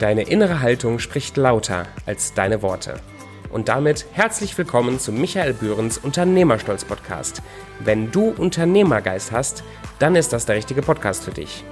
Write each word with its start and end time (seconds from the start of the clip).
Deine 0.00 0.22
innere 0.22 0.60
Haltung 0.60 0.98
spricht 0.98 1.36
lauter 1.36 1.86
als 2.06 2.32
deine 2.32 2.62
Worte. 2.62 2.94
Und 3.50 3.68
damit 3.68 4.06
herzlich 4.12 4.56
willkommen 4.56 4.98
zum 4.98 5.20
Michael 5.20 5.52
Bührens 5.52 5.98
Unternehmerstolz 5.98 6.86
Podcast. 6.86 7.42
Wenn 7.80 8.10
du 8.10 8.30
Unternehmergeist 8.30 9.30
hast, 9.30 9.62
dann 9.98 10.16
ist 10.16 10.32
das 10.32 10.46
der 10.46 10.56
richtige 10.56 10.80
Podcast 10.80 11.24
für 11.24 11.32
dich. 11.32 11.64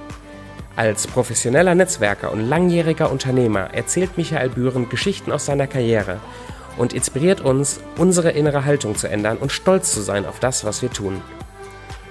Als 0.75 1.07
professioneller 1.07 1.73
Netzwerker 1.73 2.31
und 2.31 2.47
langjähriger 2.47 3.11
Unternehmer 3.11 3.73
erzählt 3.73 4.15
Michael 4.15 4.49
Bühren 4.49 4.89
Geschichten 4.89 5.31
aus 5.31 5.47
seiner 5.47 5.65
Karriere 5.65 6.19
und 6.77 6.93
inspiriert 6.93 7.41
uns, 7.41 7.79
unsere 7.97 8.29
innere 8.29 8.63
Haltung 8.63 8.95
zu 8.95 9.09
ändern 9.09 9.37
und 9.37 9.51
stolz 9.51 9.91
zu 9.91 10.01
sein 10.01 10.27
auf 10.27 10.39
das, 10.39 10.63
was 10.65 10.83
wir 10.83 10.91
tun. 10.91 11.19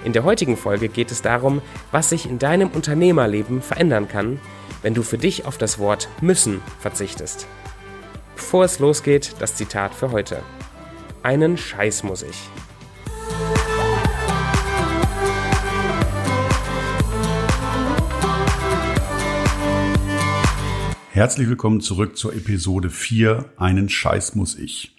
In 0.04 0.12
der 0.12 0.24
heutigen 0.24 0.56
Folge 0.56 0.88
geht 0.88 1.12
es 1.12 1.22
darum, 1.22 1.62
was 1.92 2.08
sich 2.08 2.28
in 2.28 2.40
deinem 2.40 2.70
Unternehmerleben 2.70 3.62
verändern 3.62 4.08
kann, 4.08 4.40
wenn 4.82 4.94
du 4.94 5.02
für 5.02 5.18
dich 5.18 5.44
auf 5.44 5.58
das 5.58 5.78
Wort 5.78 6.08
müssen 6.20 6.60
verzichtest. 6.80 7.46
Bevor 8.36 8.64
es 8.64 8.78
losgeht, 8.78 9.34
das 9.40 9.54
Zitat 9.54 9.94
für 9.94 10.12
heute. 10.12 10.42
Einen 11.22 11.56
Scheiß 11.56 12.02
muss 12.04 12.22
ich. 12.22 12.36
Herzlich 21.10 21.48
willkommen 21.48 21.80
zurück 21.80 22.16
zur 22.16 22.32
Episode 22.32 22.90
4 22.90 23.46
Einen 23.56 23.88
Scheiß 23.88 24.36
muss 24.36 24.56
ich. 24.56 24.97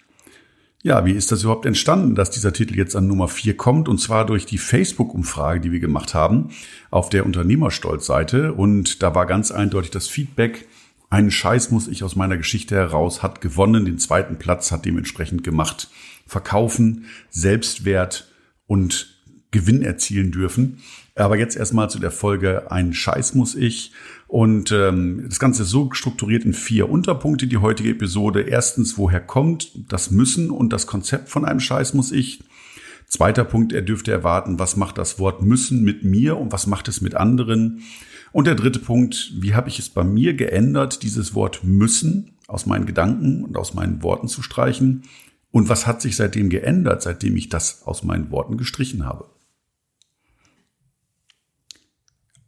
Ja, 0.82 1.04
wie 1.04 1.12
ist 1.12 1.30
das 1.30 1.42
überhaupt 1.42 1.66
entstanden, 1.66 2.14
dass 2.14 2.30
dieser 2.30 2.54
Titel 2.54 2.74
jetzt 2.74 2.96
an 2.96 3.06
Nummer 3.06 3.28
4 3.28 3.54
kommt? 3.56 3.86
Und 3.86 3.98
zwar 3.98 4.24
durch 4.24 4.46
die 4.46 4.56
Facebook-Umfrage, 4.56 5.60
die 5.60 5.72
wir 5.72 5.80
gemacht 5.80 6.14
haben 6.14 6.50
auf 6.90 7.10
der 7.10 7.26
Unternehmerstolz-Seite. 7.26 8.54
Und 8.54 9.02
da 9.02 9.14
war 9.14 9.26
ganz 9.26 9.50
eindeutig 9.50 9.90
das 9.90 10.08
Feedback, 10.08 10.66
einen 11.10 11.32
Scheiß 11.32 11.72
muss 11.72 11.88
ich 11.88 12.04
aus 12.04 12.14
meiner 12.14 12.36
Geschichte 12.36 12.76
heraus, 12.76 13.20
hat 13.20 13.40
gewonnen, 13.40 13.84
den 13.84 13.98
zweiten 13.98 14.38
Platz 14.38 14.70
hat 14.70 14.84
dementsprechend 14.84 15.42
gemacht. 15.42 15.90
Verkaufen, 16.24 17.06
Selbstwert 17.30 18.32
und 18.68 19.18
Gewinn 19.50 19.82
erzielen 19.82 20.30
dürfen. 20.30 20.78
Aber 21.16 21.36
jetzt 21.36 21.56
erstmal 21.56 21.90
zu 21.90 21.98
der 21.98 22.12
Folge 22.12 22.70
Ein 22.70 22.94
Scheiß 22.94 23.34
muss 23.34 23.56
ich. 23.56 23.92
Und 24.30 24.70
ähm, 24.70 25.24
das 25.28 25.40
Ganze 25.40 25.64
ist 25.64 25.70
so 25.70 25.90
strukturiert 25.90 26.44
in 26.44 26.52
vier 26.52 26.88
Unterpunkte, 26.88 27.48
die 27.48 27.56
heutige 27.56 27.90
Episode. 27.90 28.42
Erstens, 28.42 28.96
woher 28.96 29.18
kommt 29.18 29.72
das 29.90 30.12
Müssen 30.12 30.52
und 30.52 30.72
das 30.72 30.86
Konzept 30.86 31.28
von 31.28 31.44
einem 31.44 31.58
Scheiß 31.58 31.94
muss 31.94 32.12
ich? 32.12 32.44
Zweiter 33.08 33.42
Punkt, 33.42 33.72
er 33.72 33.82
dürfte 33.82 34.12
erwarten, 34.12 34.60
was 34.60 34.76
macht 34.76 34.98
das 34.98 35.18
Wort 35.18 35.42
müssen 35.42 35.82
mit 35.82 36.04
mir 36.04 36.38
und 36.38 36.52
was 36.52 36.68
macht 36.68 36.86
es 36.86 37.00
mit 37.00 37.16
anderen? 37.16 37.82
Und 38.30 38.46
der 38.46 38.54
dritte 38.54 38.78
Punkt, 38.78 39.32
wie 39.40 39.56
habe 39.56 39.68
ich 39.68 39.80
es 39.80 39.88
bei 39.88 40.04
mir 40.04 40.34
geändert, 40.34 41.02
dieses 41.02 41.34
Wort 41.34 41.64
müssen 41.64 42.36
aus 42.46 42.66
meinen 42.66 42.86
Gedanken 42.86 43.42
und 43.42 43.56
aus 43.56 43.74
meinen 43.74 44.04
Worten 44.04 44.28
zu 44.28 44.42
streichen? 44.42 45.02
Und 45.50 45.68
was 45.68 45.88
hat 45.88 46.00
sich 46.00 46.14
seitdem 46.14 46.50
geändert, 46.50 47.02
seitdem 47.02 47.36
ich 47.36 47.48
das 47.48 47.82
aus 47.82 48.04
meinen 48.04 48.30
Worten 48.30 48.58
gestrichen 48.58 49.04
habe? 49.04 49.28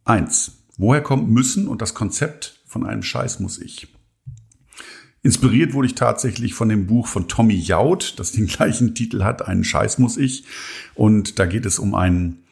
Eins. 0.05 0.62
Woher 0.83 1.01
kommt 1.01 1.31
müssen 1.31 1.69
und 1.69 1.81
das 1.81 1.95
Konzept 1.95 2.61
von 2.67 2.85
einem 2.85 3.05
Scheiß 3.05 3.39
muss 3.39 3.61
ich? 3.61 3.87
Inspiriert 5.23 5.75
wurde 5.75 5.87
ich 5.87 5.95
tatsächlich 5.95 6.55
von 6.55 6.69
dem 6.69 6.89
Buch 6.89 7.07
von 7.07 7.29
Tommy 7.29 7.55
Jaud, 7.55 8.19
das 8.19 8.33
den 8.33 8.47
gleichen 8.49 8.93
Titel 8.93 9.23
hat, 9.23 9.47
einen 9.47 9.63
Scheiß 9.63 10.01
muss 10.01 10.17
ich. 10.17 10.43
Und 10.97 11.39
da 11.39 11.47
geht 11.47 11.67
es 11.67 11.79
um 11.79 11.95
einen, 11.95 12.43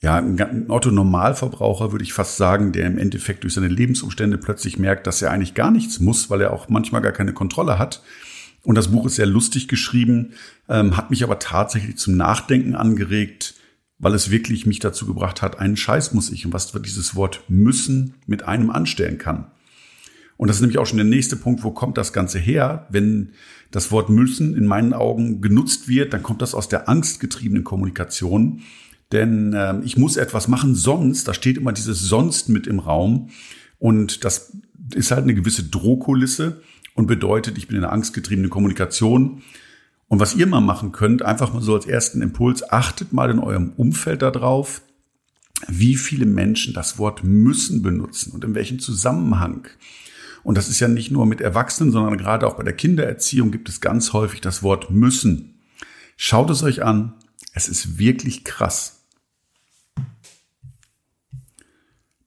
ja, 0.00 0.16
einen 0.16 0.68
Otto-Normalverbraucher, 0.68 1.92
würde 1.92 2.02
ich 2.02 2.12
fast 2.12 2.36
sagen, 2.36 2.72
der 2.72 2.88
im 2.88 2.98
Endeffekt 2.98 3.44
durch 3.44 3.54
seine 3.54 3.68
Lebensumstände 3.68 4.38
plötzlich 4.38 4.80
merkt, 4.80 5.06
dass 5.06 5.22
er 5.22 5.30
eigentlich 5.30 5.54
gar 5.54 5.70
nichts 5.70 6.00
muss, 6.00 6.30
weil 6.30 6.40
er 6.40 6.52
auch 6.52 6.68
manchmal 6.68 7.00
gar 7.00 7.12
keine 7.12 7.32
Kontrolle 7.32 7.78
hat. 7.78 8.02
Und 8.64 8.74
das 8.74 8.88
Buch 8.88 9.06
ist 9.06 9.14
sehr 9.14 9.26
lustig 9.26 9.68
geschrieben, 9.68 10.32
ähm, 10.68 10.96
hat 10.96 11.10
mich 11.10 11.22
aber 11.22 11.38
tatsächlich 11.38 11.96
zum 11.96 12.16
Nachdenken 12.16 12.74
angeregt, 12.74 13.54
weil 13.98 14.14
es 14.14 14.30
wirklich 14.30 14.66
mich 14.66 14.78
dazu 14.78 15.06
gebracht 15.06 15.42
hat, 15.42 15.58
einen 15.58 15.76
Scheiß 15.76 16.12
muss 16.12 16.30
ich 16.30 16.46
und 16.46 16.52
was 16.52 16.72
dieses 16.72 17.14
Wort 17.14 17.42
müssen 17.48 18.14
mit 18.26 18.44
einem 18.44 18.70
anstellen 18.70 19.18
kann. 19.18 19.50
Und 20.36 20.46
das 20.46 20.58
ist 20.58 20.60
nämlich 20.60 20.78
auch 20.78 20.86
schon 20.86 20.98
der 20.98 21.06
nächste 21.06 21.34
Punkt, 21.34 21.64
wo 21.64 21.72
kommt 21.72 21.98
das 21.98 22.12
Ganze 22.12 22.38
her? 22.38 22.86
Wenn 22.90 23.32
das 23.72 23.90
Wort 23.90 24.08
müssen 24.08 24.56
in 24.56 24.66
meinen 24.66 24.92
Augen 24.92 25.40
genutzt 25.40 25.88
wird, 25.88 26.12
dann 26.12 26.22
kommt 26.22 26.42
das 26.42 26.54
aus 26.54 26.68
der 26.68 26.88
angstgetriebenen 26.88 27.64
Kommunikation. 27.64 28.62
Denn 29.10 29.52
äh, 29.52 29.80
ich 29.80 29.96
muss 29.96 30.16
etwas 30.16 30.46
machen, 30.46 30.76
sonst, 30.76 31.26
da 31.26 31.34
steht 31.34 31.56
immer 31.56 31.72
dieses 31.72 32.00
sonst 32.00 32.48
mit 32.48 32.68
im 32.68 32.78
Raum. 32.78 33.30
Und 33.80 34.24
das 34.24 34.52
ist 34.94 35.10
halt 35.10 35.24
eine 35.24 35.34
gewisse 35.34 35.64
Drohkulisse 35.64 36.62
und 36.94 37.06
bedeutet, 37.06 37.58
ich 37.58 37.66
bin 37.66 37.76
in 37.76 37.84
einer 37.84 37.92
angstgetriebenen 37.92 38.50
Kommunikation. 38.50 39.42
Und 40.08 40.20
was 40.20 40.34
ihr 40.34 40.46
mal 40.46 40.60
machen 40.60 40.92
könnt, 40.92 41.22
einfach 41.22 41.52
mal 41.52 41.62
so 41.62 41.74
als 41.74 41.86
ersten 41.86 42.22
Impuls, 42.22 42.68
achtet 42.70 43.12
mal 43.12 43.30
in 43.30 43.38
eurem 43.38 43.72
Umfeld 43.76 44.22
darauf, 44.22 44.82
wie 45.66 45.96
viele 45.96 46.24
Menschen 46.24 46.72
das 46.72 46.98
Wort 46.98 47.24
müssen 47.24 47.82
benutzen 47.82 48.32
und 48.32 48.44
in 48.44 48.54
welchem 48.54 48.78
Zusammenhang. 48.78 49.68
Und 50.44 50.56
das 50.56 50.68
ist 50.68 50.80
ja 50.80 50.88
nicht 50.88 51.10
nur 51.10 51.26
mit 51.26 51.40
Erwachsenen, 51.40 51.92
sondern 51.92 52.16
gerade 52.16 52.46
auch 52.46 52.56
bei 52.56 52.62
der 52.62 52.72
Kindererziehung 52.72 53.50
gibt 53.50 53.68
es 53.68 53.80
ganz 53.80 54.12
häufig 54.12 54.40
das 54.40 54.62
Wort 54.62 54.90
müssen. 54.90 55.60
Schaut 56.16 56.48
es 56.50 56.62
euch 56.62 56.82
an. 56.82 57.14
Es 57.52 57.68
ist 57.68 57.98
wirklich 57.98 58.44
krass. 58.44 59.06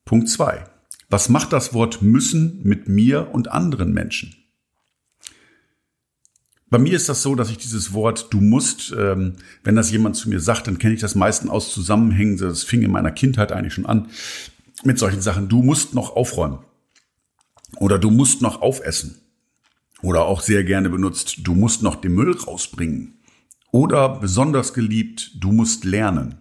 Punkt 0.05 0.29
zwei: 0.29 0.65
Was 1.09 1.29
macht 1.29 1.53
das 1.53 1.73
Wort 1.73 2.01
müssen 2.01 2.61
mit 2.63 2.87
mir 2.89 3.33
und 3.33 3.49
anderen 3.49 3.93
Menschen? 3.93 4.35
Bei 6.71 6.79
mir 6.79 6.93
ist 6.93 7.09
das 7.09 7.21
so, 7.21 7.35
dass 7.35 7.49
ich 7.49 7.57
dieses 7.57 7.91
Wort 7.91 8.27
du 8.31 8.39
musst, 8.39 8.95
ähm, 8.97 9.33
wenn 9.61 9.75
das 9.75 9.91
jemand 9.91 10.15
zu 10.15 10.29
mir 10.29 10.39
sagt, 10.39 10.67
dann 10.67 10.77
kenne 10.77 10.93
ich 10.93 11.01
das 11.01 11.15
meistens 11.15 11.51
aus 11.51 11.73
Zusammenhängen. 11.73 12.37
Das 12.37 12.63
fing 12.63 12.81
in 12.81 12.91
meiner 12.91 13.11
Kindheit 13.11 13.51
eigentlich 13.51 13.73
schon 13.73 13.85
an 13.85 14.07
mit 14.85 14.97
solchen 14.97 15.21
Sachen. 15.21 15.49
Du 15.49 15.61
musst 15.61 15.93
noch 15.93 16.15
aufräumen. 16.15 16.59
Oder 17.75 17.99
du 17.99 18.09
musst 18.09 18.41
noch 18.41 18.61
aufessen. 18.61 19.19
Oder 20.01 20.25
auch 20.25 20.39
sehr 20.39 20.63
gerne 20.63 20.89
benutzt, 20.89 21.39
du 21.43 21.53
musst 21.55 21.83
noch 21.83 21.95
den 21.95 22.13
Müll 22.13 22.35
rausbringen. 22.35 23.19
Oder 23.71 24.07
besonders 24.19 24.73
geliebt, 24.73 25.31
du 25.39 25.51
musst 25.51 25.83
lernen. 25.83 26.35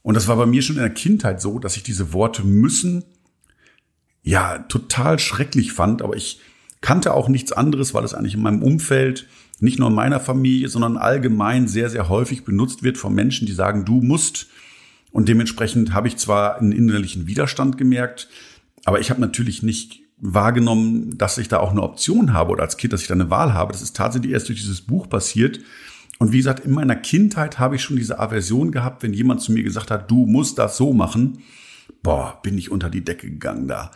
Und 0.00 0.14
das 0.14 0.28
war 0.28 0.36
bei 0.36 0.46
mir 0.46 0.62
schon 0.62 0.76
in 0.76 0.82
der 0.82 0.94
Kindheit 0.94 1.42
so, 1.42 1.58
dass 1.58 1.76
ich 1.76 1.82
diese 1.82 2.14
Worte 2.14 2.42
müssen 2.42 3.04
ja 4.22 4.60
total 4.60 5.18
schrecklich 5.18 5.72
fand, 5.72 6.00
aber 6.00 6.16
ich 6.16 6.40
kannte 6.80 7.14
auch 7.14 7.28
nichts 7.28 7.52
anderes, 7.52 7.94
weil 7.94 8.04
es 8.04 8.14
eigentlich 8.14 8.34
in 8.34 8.42
meinem 8.42 8.62
Umfeld, 8.62 9.26
nicht 9.60 9.78
nur 9.78 9.88
in 9.88 9.94
meiner 9.94 10.20
Familie, 10.20 10.68
sondern 10.68 10.96
allgemein 10.96 11.68
sehr, 11.68 11.90
sehr 11.90 12.08
häufig 12.08 12.44
benutzt 12.44 12.82
wird 12.82 12.96
von 12.96 13.14
Menschen, 13.14 13.46
die 13.46 13.52
sagen, 13.52 13.84
du 13.84 14.00
musst. 14.00 14.46
Und 15.12 15.28
dementsprechend 15.28 15.92
habe 15.92 16.08
ich 16.08 16.16
zwar 16.16 16.58
einen 16.58 16.72
innerlichen 16.72 17.26
Widerstand 17.26 17.76
gemerkt, 17.76 18.28
aber 18.84 19.00
ich 19.00 19.10
habe 19.10 19.20
natürlich 19.20 19.62
nicht 19.62 20.00
wahrgenommen, 20.16 21.18
dass 21.18 21.38
ich 21.38 21.48
da 21.48 21.58
auch 21.58 21.70
eine 21.70 21.82
Option 21.82 22.32
habe 22.32 22.52
oder 22.52 22.62
als 22.62 22.76
Kind, 22.76 22.92
dass 22.92 23.02
ich 23.02 23.08
da 23.08 23.14
eine 23.14 23.30
Wahl 23.30 23.54
habe. 23.54 23.72
Das 23.72 23.82
ist 23.82 23.96
tatsächlich 23.96 24.32
erst 24.32 24.48
durch 24.48 24.60
dieses 24.60 24.82
Buch 24.82 25.08
passiert. 25.08 25.60
Und 26.18 26.32
wie 26.32 26.38
gesagt, 26.38 26.64
in 26.64 26.72
meiner 26.72 26.96
Kindheit 26.96 27.58
habe 27.58 27.76
ich 27.76 27.82
schon 27.82 27.96
diese 27.96 28.18
Aversion 28.18 28.72
gehabt, 28.72 29.02
wenn 29.02 29.14
jemand 29.14 29.40
zu 29.40 29.52
mir 29.52 29.62
gesagt 29.62 29.90
hat, 29.90 30.10
du 30.10 30.26
musst 30.26 30.58
das 30.58 30.76
so 30.76 30.92
machen. 30.92 31.42
Boah, 32.02 32.38
bin 32.42 32.58
ich 32.58 32.70
unter 32.70 32.90
die 32.90 33.04
Decke 33.04 33.30
gegangen 33.30 33.68
da. 33.68 33.90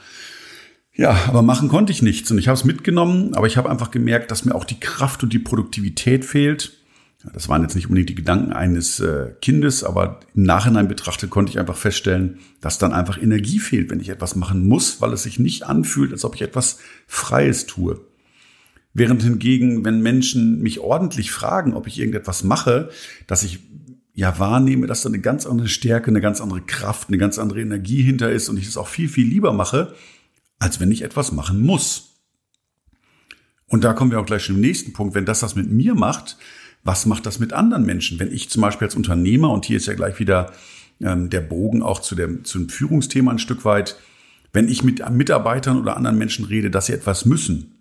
Ja, 0.96 1.24
aber 1.26 1.42
machen 1.42 1.68
konnte 1.68 1.92
ich 1.92 2.02
nichts 2.02 2.30
und 2.30 2.38
ich 2.38 2.46
habe 2.46 2.56
es 2.56 2.64
mitgenommen, 2.64 3.34
aber 3.34 3.46
ich 3.46 3.56
habe 3.56 3.68
einfach 3.68 3.90
gemerkt, 3.90 4.30
dass 4.30 4.44
mir 4.44 4.54
auch 4.54 4.64
die 4.64 4.78
Kraft 4.78 5.22
und 5.24 5.32
die 5.32 5.40
Produktivität 5.40 6.24
fehlt. 6.24 6.72
Das 7.32 7.48
waren 7.48 7.62
jetzt 7.62 7.74
nicht 7.74 7.86
unbedingt 7.86 8.10
die 8.10 8.14
Gedanken 8.14 8.52
eines 8.52 9.00
äh, 9.00 9.32
Kindes, 9.40 9.82
aber 9.82 10.20
im 10.34 10.42
Nachhinein 10.42 10.88
betrachtet 10.88 11.30
konnte 11.30 11.50
ich 11.50 11.58
einfach 11.58 11.76
feststellen, 11.76 12.38
dass 12.60 12.78
dann 12.78 12.92
einfach 12.92 13.20
Energie 13.20 13.58
fehlt, 13.58 13.90
wenn 13.90 13.98
ich 13.98 14.10
etwas 14.10 14.36
machen 14.36 14.68
muss, 14.68 15.00
weil 15.00 15.12
es 15.12 15.22
sich 15.22 15.38
nicht 15.38 15.64
anfühlt, 15.64 16.12
als 16.12 16.24
ob 16.24 16.34
ich 16.34 16.42
etwas 16.42 16.78
Freies 17.06 17.66
tue. 17.66 18.00
Während 18.92 19.22
hingegen, 19.22 19.84
wenn 19.84 20.00
Menschen 20.00 20.60
mich 20.60 20.80
ordentlich 20.80 21.32
fragen, 21.32 21.74
ob 21.74 21.86
ich 21.86 21.98
irgendetwas 21.98 22.44
mache, 22.44 22.90
dass 23.26 23.42
ich 23.42 23.60
ja 24.12 24.38
wahrnehme, 24.38 24.86
dass 24.86 25.02
da 25.02 25.08
eine 25.08 25.20
ganz 25.20 25.46
andere 25.46 25.68
Stärke, 25.68 26.08
eine 26.08 26.20
ganz 26.20 26.40
andere 26.40 26.60
Kraft, 26.60 27.08
eine 27.08 27.18
ganz 27.18 27.38
andere 27.38 27.62
Energie 27.62 28.02
hinter 28.02 28.30
ist 28.30 28.48
und 28.48 28.58
ich 28.58 28.68
es 28.68 28.76
auch 28.76 28.86
viel, 28.86 29.08
viel 29.08 29.26
lieber 29.26 29.52
mache, 29.52 29.94
als 30.58 30.80
wenn 30.80 30.90
ich 30.90 31.02
etwas 31.02 31.32
machen 31.32 31.62
muss. 31.62 32.20
Und 33.66 33.84
da 33.84 33.92
kommen 33.92 34.10
wir 34.10 34.20
auch 34.20 34.26
gleich 34.26 34.46
zum 34.46 34.60
nächsten 34.60 34.92
Punkt. 34.92 35.14
Wenn 35.14 35.26
das 35.26 35.40
das 35.40 35.54
mit 35.54 35.70
mir 35.70 35.94
macht, 35.94 36.36
was 36.84 37.06
macht 37.06 37.26
das 37.26 37.38
mit 37.38 37.52
anderen 37.52 37.84
Menschen? 37.84 38.18
Wenn 38.18 38.32
ich 38.32 38.50
zum 38.50 38.62
Beispiel 38.62 38.86
als 38.86 38.94
Unternehmer, 38.94 39.50
und 39.50 39.64
hier 39.64 39.78
ist 39.78 39.86
ja 39.86 39.94
gleich 39.94 40.18
wieder 40.18 40.52
ähm, 41.00 41.30
der 41.30 41.40
Bogen 41.40 41.82
auch 41.82 42.00
zu 42.00 42.14
dem, 42.14 42.44
zum 42.44 42.68
Führungsthema 42.68 43.32
ein 43.32 43.38
Stück 43.38 43.64
weit, 43.64 43.96
wenn 44.52 44.68
ich 44.68 44.84
mit 44.84 45.08
Mitarbeitern 45.10 45.78
oder 45.80 45.96
anderen 45.96 46.18
Menschen 46.18 46.44
rede, 46.44 46.70
dass 46.70 46.86
sie 46.86 46.92
etwas 46.92 47.24
müssen, 47.24 47.74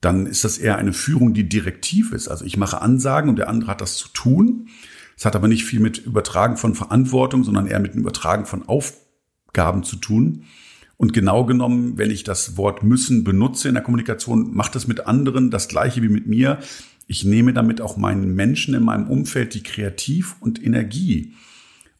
dann 0.00 0.26
ist 0.26 0.44
das 0.44 0.58
eher 0.58 0.78
eine 0.78 0.92
Führung, 0.92 1.34
die 1.34 1.48
direktiv 1.48 2.12
ist. 2.12 2.28
Also 2.28 2.44
ich 2.44 2.56
mache 2.56 2.80
Ansagen 2.80 3.28
und 3.28 3.36
der 3.36 3.48
andere 3.48 3.70
hat 3.72 3.80
das 3.80 3.96
zu 3.96 4.08
tun. 4.08 4.68
Es 5.16 5.24
hat 5.24 5.36
aber 5.36 5.48
nicht 5.48 5.64
viel 5.64 5.80
mit 5.80 5.98
Übertragen 5.98 6.56
von 6.56 6.74
Verantwortung, 6.74 7.44
sondern 7.44 7.66
eher 7.66 7.80
mit 7.80 7.94
dem 7.94 8.00
Übertragen 8.00 8.46
von 8.46 8.66
Aufgaben 8.66 9.82
zu 9.82 9.96
tun. 9.96 10.44
Und 11.00 11.14
genau 11.14 11.46
genommen, 11.46 11.96
wenn 11.96 12.10
ich 12.10 12.24
das 12.24 12.58
Wort 12.58 12.82
müssen 12.82 13.24
benutze 13.24 13.68
in 13.68 13.74
der 13.74 13.82
Kommunikation, 13.82 14.54
macht 14.54 14.76
es 14.76 14.86
mit 14.86 15.06
anderen 15.06 15.50
das 15.50 15.66
gleiche 15.66 16.02
wie 16.02 16.10
mit 16.10 16.26
mir. 16.26 16.58
Ich 17.06 17.24
nehme 17.24 17.54
damit 17.54 17.80
auch 17.80 17.96
meinen 17.96 18.34
Menschen 18.34 18.74
in 18.74 18.82
meinem 18.82 19.08
Umfeld 19.08 19.54
die 19.54 19.62
Kreativ 19.62 20.36
und 20.40 20.62
Energie. 20.62 21.32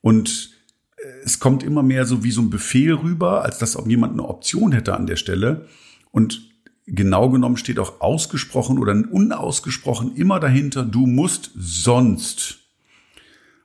Und 0.02 0.50
äh, 0.98 1.06
es 1.24 1.40
kommt 1.40 1.62
immer 1.62 1.82
mehr 1.82 2.04
so 2.04 2.24
wie 2.24 2.30
so 2.30 2.42
ein 2.42 2.50
Befehl 2.50 2.92
rüber, 2.92 3.42
als 3.42 3.56
dass 3.56 3.74
ob 3.74 3.88
jemand 3.88 4.12
eine 4.12 4.28
Option 4.28 4.72
hätte 4.72 4.94
an 4.94 5.06
der 5.06 5.16
Stelle. 5.16 5.66
Und 6.10 6.50
genau 6.84 7.30
genommen 7.30 7.56
steht 7.56 7.78
auch 7.78 8.02
ausgesprochen 8.02 8.76
oder 8.76 8.92
unausgesprochen 8.92 10.14
immer 10.14 10.40
dahinter, 10.40 10.84
du 10.84 11.06
musst 11.06 11.52
sonst. 11.56 12.58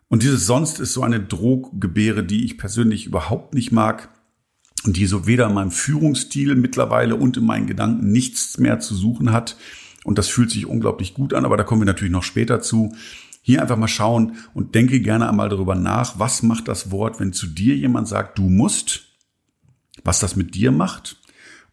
Und 0.08 0.24
dieses 0.24 0.46
sonst 0.46 0.80
ist 0.80 0.94
so 0.94 1.04
eine 1.04 1.20
Drohgebäre, 1.20 2.24
die 2.24 2.46
ich 2.46 2.58
persönlich 2.58 3.06
überhaupt 3.06 3.54
nicht 3.54 3.74
mag 3.74 4.15
und 4.86 4.98
die 4.98 5.08
so 5.08 5.26
weder 5.26 5.48
in 5.48 5.54
meinem 5.54 5.72
Führungsstil 5.72 6.56
mittlerweile 6.56 7.16
und 7.16 7.38
in 7.38 7.46
meinen 7.46 7.68
Gedanken 7.68 8.12
nichts 8.12 8.58
mehr 8.58 8.80
zu 8.80 8.94
suchen 8.94 9.32
hat. 9.32 9.58
Und 10.04 10.20
das 10.20 10.28
fühlt 10.28 10.52
sich 10.52 10.68
unglaublich 10.68 11.16
gut 11.16 11.34
an, 11.34 11.46
aber 11.46 11.58
da 11.58 11.64
kommen 11.64 11.82
wir 11.82 11.88
natürlich 11.88 12.12
noch 12.12 12.24
später 12.24 12.62
zu. 12.62 12.96
Hier 13.42 13.62
einfach 13.62 13.78
mal 13.78 13.88
schauen 13.88 14.34
und 14.54 14.76
denke 14.76 15.00
gerne 15.00 15.28
einmal 15.28 15.50
darüber 15.50 15.76
nach, 15.76 16.20
was 16.20 16.44
macht 16.44 16.68
das 16.68 16.92
Wort, 16.92 17.20
wenn 17.20 17.34
zu 17.34 17.48
dir 17.48 17.76
jemand 17.76 18.08
sagt, 18.08 18.38
du 18.38 18.50
musst, 18.50 19.06
was 20.04 20.20
das 20.20 20.36
mit 20.36 20.56
dir 20.56 20.72
macht. 20.72 21.18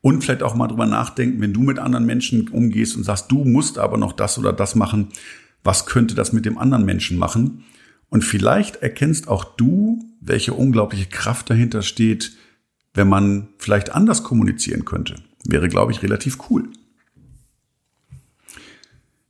Und 0.01 0.23
vielleicht 0.23 0.43
auch 0.43 0.55
mal 0.55 0.67
darüber 0.67 0.87
nachdenken, 0.87 1.41
wenn 1.41 1.53
du 1.53 1.61
mit 1.61 1.79
anderen 1.79 2.07
Menschen 2.07 2.49
umgehst 2.49 2.97
und 2.97 3.05
sagst, 3.05 3.31
du 3.31 3.45
musst 3.45 3.79
aber 3.79 3.99
noch 3.99 4.13
das 4.13 4.39
oder 4.39 4.53
das 4.53 4.75
machen, 4.75 5.09
was 5.63 5.87
könnte 5.87 6.15
das 6.15 6.33
mit 6.33 6.45
dem 6.45 6.59
anderen 6.59 6.85
Menschen 6.85 7.19
machen? 7.19 7.65
Und 8.09 8.25
vielleicht 8.25 8.77
erkennst 8.77 9.29
auch 9.29 9.45
du, 9.45 10.03
welche 10.21 10.55
unglaubliche 10.55 11.07
Kraft 11.07 11.51
dahinter 11.51 11.83
steht, 11.83 12.33
wenn 12.95 13.09
man 13.09 13.49
vielleicht 13.59 13.93
anders 13.93 14.23
kommunizieren 14.23 14.85
könnte. 14.85 15.17
Wäre, 15.45 15.69
glaube 15.69 15.93
ich, 15.93 16.03
relativ 16.03 16.39
cool. 16.51 16.69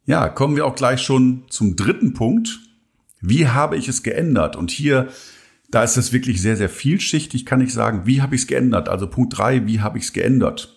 Ja, 0.05 0.29
kommen 0.29 0.57
wir 0.57 0.67
auch 0.67 0.75
gleich 0.75 1.01
schon 1.01 1.45
zum 1.49 1.77
dritten 1.77 2.13
Punkt. 2.13 2.61
Wie 3.21 3.49
habe 3.49 3.77
ich 3.77 3.89
es 3.89 4.03
geändert? 4.03 4.57
Und 4.57 4.71
hier, 4.71 5.09
da 5.71 5.85
ist 5.85 5.97
es 5.97 6.13
wirklich 6.13 6.43
sehr, 6.43 6.57
sehr 6.57 6.69
vielschichtig, 6.69 7.47
kann 7.47 7.61
ich 7.61 7.73
sagen. 7.73 8.03
Wie 8.05 8.21
habe 8.21 8.35
ich 8.35 8.43
es 8.43 8.47
geändert? 8.49 8.89
Also 8.89 9.07
Punkt 9.07 9.39
drei, 9.39 9.67
wie 9.67 9.81
habe 9.81 9.99
ich 9.99 10.05
es 10.05 10.13
geändert? 10.13 10.77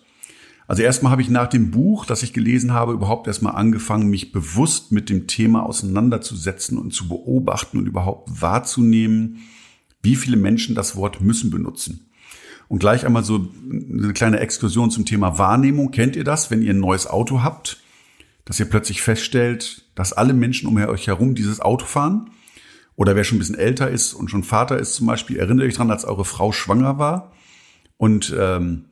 Also 0.68 0.82
erstmal 0.82 1.12
habe 1.12 1.22
ich 1.22 1.28
nach 1.28 1.48
dem 1.48 1.70
Buch, 1.70 2.06
das 2.06 2.22
ich 2.22 2.32
gelesen 2.32 2.72
habe, 2.72 2.92
überhaupt 2.92 3.26
erstmal 3.26 3.54
angefangen, 3.54 4.08
mich 4.08 4.32
bewusst 4.32 4.90
mit 4.90 5.08
dem 5.10 5.26
Thema 5.26 5.64
auseinanderzusetzen 5.64 6.78
und 6.78 6.92
zu 6.92 7.08
beobachten 7.08 7.78
und 7.78 7.86
überhaupt 7.86 8.40
wahrzunehmen, 8.40 9.42
wie 10.02 10.16
viele 10.16 10.36
Menschen 10.36 10.74
das 10.74 10.96
Wort 10.96 11.20
müssen 11.20 11.50
benutzen. 11.50 12.05
Und 12.68 12.80
gleich 12.80 13.06
einmal 13.06 13.24
so 13.24 13.48
eine 13.70 14.12
kleine 14.12 14.40
Exkursion 14.40 14.90
zum 14.90 15.04
Thema 15.04 15.38
Wahrnehmung. 15.38 15.90
Kennt 15.90 16.16
ihr 16.16 16.24
das, 16.24 16.50
wenn 16.50 16.62
ihr 16.62 16.74
ein 16.74 16.80
neues 16.80 17.06
Auto 17.06 17.42
habt? 17.42 17.78
dass 18.46 18.60
ihr 18.60 18.66
plötzlich 18.66 19.02
feststellt, 19.02 19.84
dass 19.94 20.14
alle 20.14 20.32
Menschen 20.32 20.68
um 20.68 20.76
euch 20.78 21.08
herum 21.08 21.34
dieses 21.34 21.60
Auto 21.60 21.84
fahren. 21.84 22.30
Oder 22.94 23.14
wer 23.14 23.24
schon 23.24 23.36
ein 23.36 23.40
bisschen 23.40 23.58
älter 23.58 23.90
ist 23.90 24.14
und 24.14 24.30
schon 24.30 24.42
Vater 24.42 24.78
ist 24.78 24.94
zum 24.94 25.06
Beispiel, 25.06 25.36
erinnert 25.36 25.66
euch 25.66 25.74
dran, 25.74 25.90
als 25.90 26.06
eure 26.06 26.24
Frau 26.24 26.52
schwanger 26.52 26.98
war 26.98 27.32
und 27.98 28.34
ähm, 28.38 28.86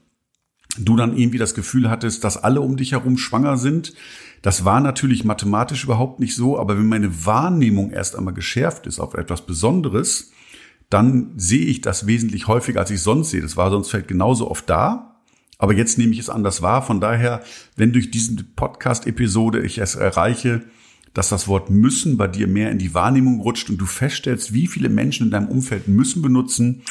du 0.76 0.96
dann 0.96 1.16
irgendwie 1.16 1.38
das 1.38 1.54
Gefühl 1.54 1.88
hattest, 1.88 2.24
dass 2.24 2.36
alle 2.42 2.60
um 2.60 2.76
dich 2.76 2.92
herum 2.92 3.16
schwanger 3.16 3.56
sind. 3.56 3.94
Das 4.42 4.66
war 4.66 4.80
natürlich 4.80 5.24
mathematisch 5.24 5.84
überhaupt 5.84 6.20
nicht 6.20 6.34
so, 6.34 6.58
aber 6.58 6.76
wenn 6.76 6.88
meine 6.88 7.24
Wahrnehmung 7.24 7.92
erst 7.92 8.16
einmal 8.16 8.34
geschärft 8.34 8.86
ist 8.86 8.98
auf 8.98 9.14
etwas 9.14 9.46
Besonderes, 9.46 10.32
dann 10.94 11.32
sehe 11.36 11.66
ich 11.66 11.80
das 11.80 12.06
wesentlich 12.06 12.46
häufiger, 12.46 12.78
als 12.78 12.90
ich 12.92 13.02
sonst 13.02 13.30
sehe. 13.30 13.42
Das 13.42 13.56
war 13.56 13.68
sonst 13.68 13.90
vielleicht 13.90 14.06
genauso 14.06 14.48
oft 14.48 14.70
da, 14.70 15.20
aber 15.58 15.74
jetzt 15.74 15.98
nehme 15.98 16.12
ich 16.12 16.20
es 16.20 16.30
anders 16.30 16.62
wahr. 16.62 16.82
Von 16.82 17.00
daher, 17.00 17.42
wenn 17.74 17.92
durch 17.92 18.12
diese 18.12 18.36
Podcast-Episode 18.44 19.62
ich 19.62 19.78
es 19.78 19.96
erreiche, 19.96 20.62
dass 21.12 21.30
das 21.30 21.48
Wort 21.48 21.68
müssen 21.68 22.16
bei 22.16 22.28
dir 22.28 22.46
mehr 22.46 22.70
in 22.70 22.78
die 22.78 22.94
Wahrnehmung 22.94 23.40
rutscht 23.40 23.70
und 23.70 23.78
du 23.78 23.86
feststellst, 23.86 24.54
wie 24.54 24.68
viele 24.68 24.88
Menschen 24.88 25.26
in 25.26 25.30
deinem 25.32 25.48
Umfeld 25.48 25.88
müssen 25.88 26.22
benutzen, 26.22 26.82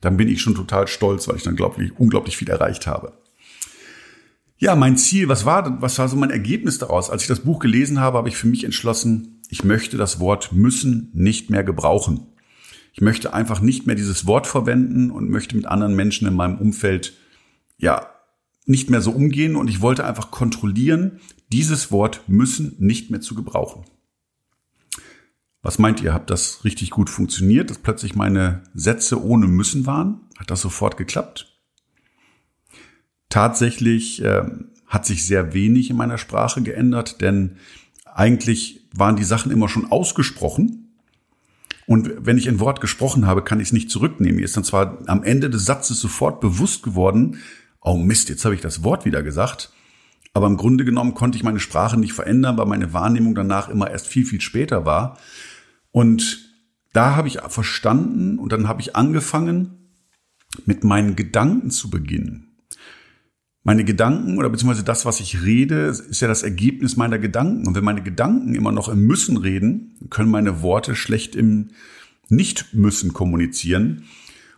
dann 0.00 0.16
bin 0.16 0.26
ich 0.26 0.42
schon 0.42 0.56
total 0.56 0.88
stolz, 0.88 1.28
weil 1.28 1.36
ich 1.36 1.44
dann 1.44 1.54
glaublich, 1.54 1.92
unglaublich 1.96 2.36
viel 2.36 2.50
erreicht 2.50 2.88
habe. 2.88 3.12
Ja, 4.58 4.74
mein 4.74 4.96
Ziel, 4.96 5.28
was 5.28 5.44
war, 5.44 5.80
was 5.80 6.00
war 6.00 6.08
so 6.08 6.16
mein 6.16 6.30
Ergebnis 6.30 6.78
daraus? 6.78 7.10
Als 7.10 7.22
ich 7.22 7.28
das 7.28 7.40
Buch 7.40 7.60
gelesen 7.60 8.00
habe, 8.00 8.18
habe 8.18 8.28
ich 8.28 8.36
für 8.36 8.48
mich 8.48 8.64
entschlossen, 8.64 9.40
ich 9.50 9.62
möchte 9.62 9.96
das 9.96 10.18
Wort 10.18 10.52
müssen 10.52 11.10
nicht 11.14 11.48
mehr 11.48 11.62
gebrauchen. 11.62 12.26
Ich 12.92 13.00
möchte 13.00 13.32
einfach 13.32 13.60
nicht 13.60 13.86
mehr 13.86 13.96
dieses 13.96 14.26
Wort 14.26 14.46
verwenden 14.46 15.10
und 15.10 15.30
möchte 15.30 15.56
mit 15.56 15.66
anderen 15.66 15.96
Menschen 15.96 16.28
in 16.28 16.34
meinem 16.34 16.58
Umfeld 16.58 17.14
ja, 17.78 18.06
nicht 18.66 18.90
mehr 18.90 19.00
so 19.00 19.10
umgehen 19.10 19.56
und 19.56 19.68
ich 19.68 19.80
wollte 19.80 20.04
einfach 20.04 20.30
kontrollieren, 20.30 21.20
dieses 21.50 21.90
Wort 21.90 22.22
müssen 22.28 22.76
nicht 22.78 23.10
mehr 23.10 23.20
zu 23.20 23.34
gebrauchen. 23.34 23.84
Was 25.62 25.78
meint 25.78 26.02
ihr? 26.02 26.12
Habt 26.12 26.30
das 26.30 26.64
richtig 26.64 26.90
gut 26.90 27.08
funktioniert, 27.08 27.70
dass 27.70 27.78
plötzlich 27.78 28.14
meine 28.14 28.64
Sätze 28.74 29.22
ohne 29.22 29.46
müssen 29.46 29.86
waren? 29.86 30.20
Hat 30.36 30.50
das 30.50 30.60
sofort 30.60 30.96
geklappt? 30.96 31.60
Tatsächlich 33.28 34.22
äh, 34.22 34.44
hat 34.86 35.06
sich 35.06 35.24
sehr 35.26 35.54
wenig 35.54 35.88
in 35.88 35.96
meiner 35.96 36.18
Sprache 36.18 36.62
geändert, 36.62 37.20
denn 37.20 37.56
eigentlich 38.04 38.88
waren 38.94 39.16
die 39.16 39.24
Sachen 39.24 39.52
immer 39.52 39.68
schon 39.68 39.90
ausgesprochen. 39.90 40.81
Und 41.92 42.10
wenn 42.24 42.38
ich 42.38 42.48
ein 42.48 42.58
Wort 42.58 42.80
gesprochen 42.80 43.26
habe, 43.26 43.44
kann 43.44 43.60
ich 43.60 43.68
es 43.68 43.72
nicht 43.74 43.90
zurücknehmen. 43.90 44.36
Mir 44.36 44.46
ist 44.46 44.56
dann 44.56 44.64
zwar 44.64 44.96
am 45.08 45.22
Ende 45.22 45.50
des 45.50 45.66
Satzes 45.66 46.00
sofort 46.00 46.40
bewusst 46.40 46.82
geworden, 46.82 47.36
oh 47.82 47.98
Mist, 47.98 48.30
jetzt 48.30 48.46
habe 48.46 48.54
ich 48.54 48.62
das 48.62 48.82
Wort 48.82 49.04
wieder 49.04 49.22
gesagt. 49.22 49.70
Aber 50.32 50.46
im 50.46 50.56
Grunde 50.56 50.86
genommen 50.86 51.12
konnte 51.12 51.36
ich 51.36 51.44
meine 51.44 51.60
Sprache 51.60 52.00
nicht 52.00 52.14
verändern, 52.14 52.56
weil 52.56 52.64
meine 52.64 52.94
Wahrnehmung 52.94 53.34
danach 53.34 53.68
immer 53.68 53.90
erst 53.90 54.06
viel, 54.06 54.24
viel 54.24 54.40
später 54.40 54.86
war. 54.86 55.18
Und 55.90 56.48
da 56.94 57.14
habe 57.14 57.28
ich 57.28 57.40
verstanden 57.48 58.38
und 58.38 58.52
dann 58.52 58.68
habe 58.68 58.80
ich 58.80 58.96
angefangen, 58.96 59.90
mit 60.64 60.84
meinen 60.84 61.14
Gedanken 61.14 61.70
zu 61.70 61.90
beginnen. 61.90 62.51
Meine 63.64 63.84
Gedanken 63.84 64.38
oder 64.38 64.48
beziehungsweise 64.48 64.84
das, 64.84 65.04
was 65.04 65.20
ich 65.20 65.44
rede, 65.44 65.86
ist 65.86 66.20
ja 66.20 66.26
das 66.26 66.42
Ergebnis 66.42 66.96
meiner 66.96 67.18
Gedanken. 67.18 67.66
Und 67.66 67.76
wenn 67.76 67.84
meine 67.84 68.02
Gedanken 68.02 68.56
immer 68.56 68.72
noch 68.72 68.88
im 68.88 69.06
Müssen 69.06 69.36
reden, 69.36 69.94
können 70.10 70.30
meine 70.30 70.62
Worte 70.62 70.96
schlecht 70.96 71.36
im 71.36 71.68
Nicht-Müssen 72.28 73.12
kommunizieren. 73.12 74.04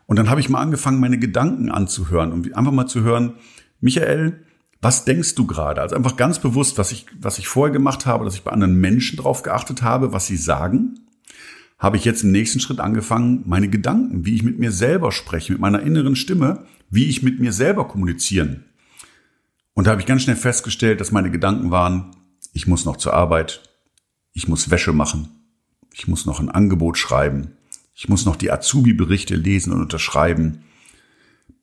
Und 0.07 0.19
dann 0.19 0.31
habe 0.31 0.41
ich 0.41 0.49
mal 0.49 0.61
angefangen, 0.61 1.01
meine 1.01 1.19
Gedanken 1.19 1.71
anzuhören 1.71 2.33
und 2.33 2.55
einfach 2.55 2.73
mal 2.73 2.87
zu 2.87 3.03
hören, 3.03 3.35
Michael, 3.81 4.41
was 4.81 5.05
denkst 5.05 5.35
du 5.35 5.47
gerade? 5.47 5.83
Also 5.83 5.97
einfach 5.97 6.17
ganz 6.17 6.39
bewusst, 6.39 6.79
was 6.79 6.93
ich, 6.93 7.07
was 7.21 7.39
ich 7.39 7.49
vorher 7.49 7.73
gemacht 7.73 8.07
habe, 8.07 8.25
dass 8.25 8.35
ich 8.35 8.43
bei 8.43 8.53
anderen 8.53 8.81
Menschen 8.81 9.19
drauf 9.19 9.43
geachtet 9.43 9.83
habe, 9.83 10.13
was 10.13 10.27
sie 10.27 10.37
sagen, 10.37 11.01
habe 11.79 11.97
ich 11.97 12.05
jetzt 12.05 12.23
im 12.23 12.33
nächsten 12.33 12.61
Schritt 12.61 12.81
angefangen, 12.81 13.43
meine 13.47 13.69
Gedanken, 13.69 14.25
wie 14.25 14.35
ich 14.35 14.43
mit 14.43 14.59
mir 14.59 14.73
selber 14.73 15.13
spreche, 15.13 15.53
mit 15.53 15.61
meiner 15.61 15.81
inneren 15.81 16.17
Stimme, 16.17 16.65
wie 16.91 17.07
ich 17.07 17.23
mit 17.23 17.41
mir 17.41 17.53
selber 17.53 17.89
kommunizieren. 17.89 18.65
Und 19.75 19.87
da 19.87 19.91
habe 19.91 20.01
ich 20.01 20.07
ganz 20.07 20.23
schnell 20.23 20.37
festgestellt, 20.37 21.01
dass 21.01 21.13
meine 21.13 21.31
Gedanken 21.31 21.71
waren, 21.71 22.17
ich 22.53 22.67
muss 22.67 22.85
noch 22.85 22.97
zur 22.97 23.15
Arbeit, 23.15 23.63
ich 24.33 24.49
muss 24.49 24.71
Wäsche 24.71 24.93
machen, 24.93 25.29
ich 25.93 26.09
muss 26.09 26.27
noch 26.27 26.41
ein 26.41 26.49
Angebot 26.49 26.97
schreiben, 26.97 27.57
ich 27.95 28.09
muss 28.09 28.25
noch 28.25 28.37
die 28.37 28.51
Azubi-Berichte 28.51 29.35
lesen 29.35 29.73
und 29.73 29.81
unterschreiben. 29.81 30.65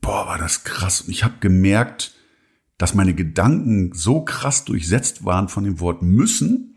Boah, 0.02 0.28
war 0.28 0.38
das 0.38 0.64
krass. 0.64 1.02
Und 1.02 1.12
ich 1.12 1.24
habe 1.24 1.36
gemerkt, 1.40 2.14
dass 2.78 2.94
meine 2.94 3.14
Gedanken 3.14 3.94
so 3.94 4.22
krass 4.22 4.66
durchsetzt 4.66 5.24
waren 5.24 5.50
von 5.50 5.64
dem 5.64 5.80
Wort 5.80 6.02
müssen, 6.02 6.76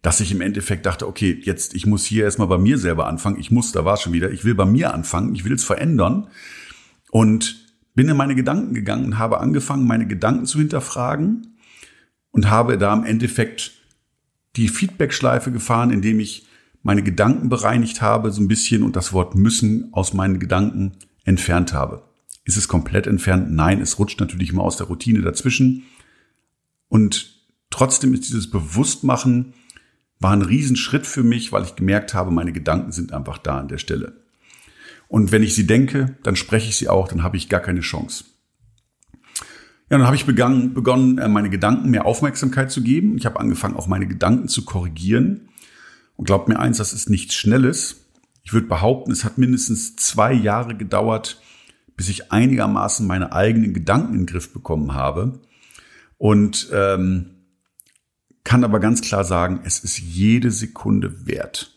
dass 0.00 0.20
ich 0.20 0.32
im 0.32 0.40
Endeffekt 0.40 0.86
dachte, 0.86 1.08
okay, 1.08 1.38
jetzt, 1.42 1.74
ich 1.74 1.86
muss 1.86 2.04
hier 2.04 2.24
erstmal 2.24 2.48
bei 2.48 2.58
mir 2.58 2.78
selber 2.78 3.06
anfangen. 3.06 3.38
Ich 3.40 3.50
muss, 3.50 3.72
da 3.72 3.84
war 3.84 3.94
es 3.94 4.02
schon 4.02 4.12
wieder, 4.12 4.30
ich 4.30 4.44
will 4.44 4.54
bei 4.54 4.66
mir 4.66 4.92
anfangen, 4.92 5.34
ich 5.34 5.44
will 5.44 5.54
es 5.54 5.64
verändern. 5.64 6.28
Und 7.10 7.63
bin 7.94 8.08
in 8.08 8.16
meine 8.16 8.34
Gedanken 8.34 8.74
gegangen 8.74 9.06
und 9.06 9.18
habe 9.18 9.40
angefangen, 9.40 9.86
meine 9.86 10.06
Gedanken 10.06 10.46
zu 10.46 10.58
hinterfragen 10.58 11.56
und 12.30 12.50
habe 12.50 12.76
da 12.76 12.92
im 12.92 13.04
Endeffekt 13.04 13.72
die 14.56 14.68
Feedback-Schleife 14.68 15.52
gefahren, 15.52 15.90
indem 15.90 16.20
ich 16.20 16.46
meine 16.82 17.02
Gedanken 17.02 17.48
bereinigt 17.48 18.02
habe, 18.02 18.30
so 18.30 18.42
ein 18.42 18.48
bisschen 18.48 18.82
und 18.82 18.94
das 18.96 19.12
Wort 19.12 19.34
müssen 19.34 19.88
aus 19.92 20.12
meinen 20.12 20.38
Gedanken 20.38 20.92
entfernt 21.24 21.72
habe. 21.72 22.02
Ist 22.44 22.58
es 22.58 22.68
komplett 22.68 23.06
entfernt? 23.06 23.50
Nein, 23.50 23.80
es 23.80 23.98
rutscht 23.98 24.20
natürlich 24.20 24.50
immer 24.50 24.62
aus 24.62 24.76
der 24.76 24.88
Routine 24.88 25.22
dazwischen. 25.22 25.84
Und 26.88 27.34
trotzdem 27.70 28.12
ist 28.12 28.28
dieses 28.28 28.50
Bewusstmachen 28.50 29.54
war 30.20 30.32
ein 30.32 30.42
Riesenschritt 30.42 31.06
für 31.06 31.22
mich, 31.22 31.52
weil 31.52 31.64
ich 31.64 31.74
gemerkt 31.74 32.14
habe, 32.14 32.30
meine 32.30 32.52
Gedanken 32.52 32.92
sind 32.92 33.12
einfach 33.12 33.38
da 33.38 33.58
an 33.58 33.68
der 33.68 33.78
Stelle. 33.78 34.23
Und 35.08 35.32
wenn 35.32 35.42
ich 35.42 35.54
sie 35.54 35.66
denke, 35.66 36.16
dann 36.22 36.36
spreche 36.36 36.68
ich 36.68 36.76
sie 36.76 36.88
auch, 36.88 37.08
dann 37.08 37.22
habe 37.22 37.36
ich 37.36 37.48
gar 37.48 37.60
keine 37.60 37.80
Chance. 37.80 38.24
Ja, 39.90 39.98
dann 39.98 40.06
habe 40.06 40.16
ich 40.16 40.26
begann, 40.26 40.74
begonnen, 40.74 41.18
äh, 41.18 41.28
meine 41.28 41.50
Gedanken 41.50 41.90
mehr 41.90 42.06
Aufmerksamkeit 42.06 42.70
zu 42.70 42.82
geben. 42.82 43.16
Ich 43.16 43.26
habe 43.26 43.38
angefangen, 43.38 43.76
auch 43.76 43.86
meine 43.86 44.06
Gedanken 44.06 44.48
zu 44.48 44.64
korrigieren. 44.64 45.48
Und 46.16 46.24
glaubt 46.24 46.48
mir 46.48 46.58
eins, 46.58 46.78
das 46.78 46.92
ist 46.92 47.10
nichts 47.10 47.34
Schnelles. 47.34 47.96
Ich 48.44 48.52
würde 48.52 48.66
behaupten, 48.66 49.10
es 49.10 49.24
hat 49.24 49.38
mindestens 49.38 49.96
zwei 49.96 50.32
Jahre 50.32 50.76
gedauert, 50.76 51.40
bis 51.96 52.08
ich 52.08 52.32
einigermaßen 52.32 53.06
meine 53.06 53.32
eigenen 53.32 53.74
Gedanken 53.74 54.14
in 54.14 54.20
den 54.20 54.26
Griff 54.26 54.52
bekommen 54.52 54.94
habe. 54.94 55.40
Und 56.18 56.68
ähm, 56.72 57.30
kann 58.44 58.64
aber 58.64 58.80
ganz 58.80 59.00
klar 59.00 59.24
sagen, 59.24 59.60
es 59.64 59.80
ist 59.80 59.98
jede 59.98 60.50
Sekunde 60.50 61.26
wert. 61.26 61.72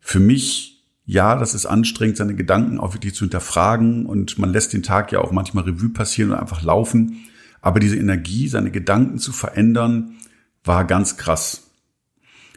Für 0.00 0.18
mich, 0.20 0.71
ja, 1.04 1.36
das 1.36 1.54
ist 1.54 1.66
anstrengend, 1.66 2.16
seine 2.16 2.34
Gedanken 2.34 2.78
auch 2.78 2.94
wirklich 2.94 3.14
zu 3.14 3.24
hinterfragen 3.24 4.06
und 4.06 4.38
man 4.38 4.52
lässt 4.52 4.72
den 4.72 4.82
Tag 4.82 5.12
ja 5.12 5.20
auch 5.20 5.32
manchmal 5.32 5.64
Revue 5.64 5.90
passieren 5.90 6.30
und 6.30 6.38
einfach 6.38 6.62
laufen. 6.62 7.24
Aber 7.60 7.80
diese 7.80 7.96
Energie, 7.96 8.48
seine 8.48 8.70
Gedanken 8.70 9.18
zu 9.18 9.32
verändern, 9.32 10.16
war 10.64 10.84
ganz 10.84 11.16
krass. 11.16 11.70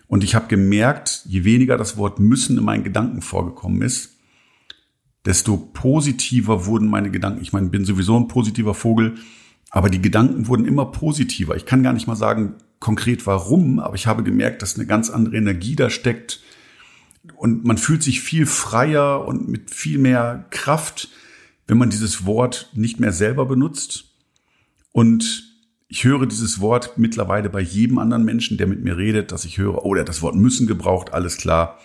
Und 0.07 0.23
ich 0.23 0.35
habe 0.35 0.47
gemerkt, 0.47 1.23
je 1.25 1.43
weniger 1.43 1.77
das 1.77 1.97
Wort 1.97 2.19
müssen 2.19 2.57
in 2.57 2.63
meinen 2.63 2.83
Gedanken 2.83 3.21
vorgekommen 3.21 3.81
ist, 3.81 4.11
desto 5.25 5.57
positiver 5.57 6.67
wurden 6.67 6.87
meine 6.87 7.09
Gedanken. 7.09 7.41
Ich 7.41 7.51
meine, 7.51 7.69
bin 7.69 7.85
sowieso 7.85 8.15
ein 8.19 8.27
positiver 8.27 8.75
Vogel, 8.75 9.15
aber 9.71 9.89
die 9.89 10.01
Gedanken 10.01 10.47
wurden 10.47 10.65
immer 10.65 10.85
positiver. 10.85 11.55
Ich 11.55 11.65
kann 11.65 11.81
gar 11.81 11.93
nicht 11.93 12.05
mal 12.05 12.15
sagen 12.15 12.55
konkret 12.79 13.25
warum, 13.25 13.79
aber 13.79 13.95
ich 13.95 14.05
habe 14.05 14.21
gemerkt, 14.21 14.61
dass 14.61 14.75
eine 14.75 14.85
ganz 14.85 15.09
andere 15.09 15.35
Energie 15.35 15.75
da 15.75 15.89
steckt 15.89 16.41
und 17.36 17.65
man 17.65 17.77
fühlt 17.77 18.03
sich 18.03 18.22
viel 18.22 18.46
freier 18.46 19.25
und 19.27 19.48
mit 19.48 19.72
viel 19.72 19.98
mehr 19.98 20.46
Kraft, 20.50 21.10
wenn 21.67 21.77
man 21.77 21.89
dieses 21.89 22.25
Wort 22.25 22.70
nicht 22.74 23.00
mehr 23.00 23.12
selber 23.12 23.46
benutzt. 23.46 24.12
Und 24.91 25.55
ich 25.88 26.03
höre 26.03 26.25
dieses 26.25 26.60
Wort 26.60 26.98
mittlerweile 26.98 27.50
bei 27.50 27.62
jedem 27.62 27.98
anderen 27.98 28.25
Menschen, 28.25 28.58
der 28.58 28.67
mit 28.67 28.84
mir 28.84 28.98
redet, 28.98 29.32
dass 29.32 29.46
ich 29.46 29.58
höre, 29.58 29.86
oh, 29.86 29.94
der 29.94 30.01
hat 30.01 30.10
das 30.10 30.22
Wort 30.22 30.36
müssen 30.36 30.67
gebraucht, 30.67 31.13
alles 31.13 31.38
klar. 31.38 31.79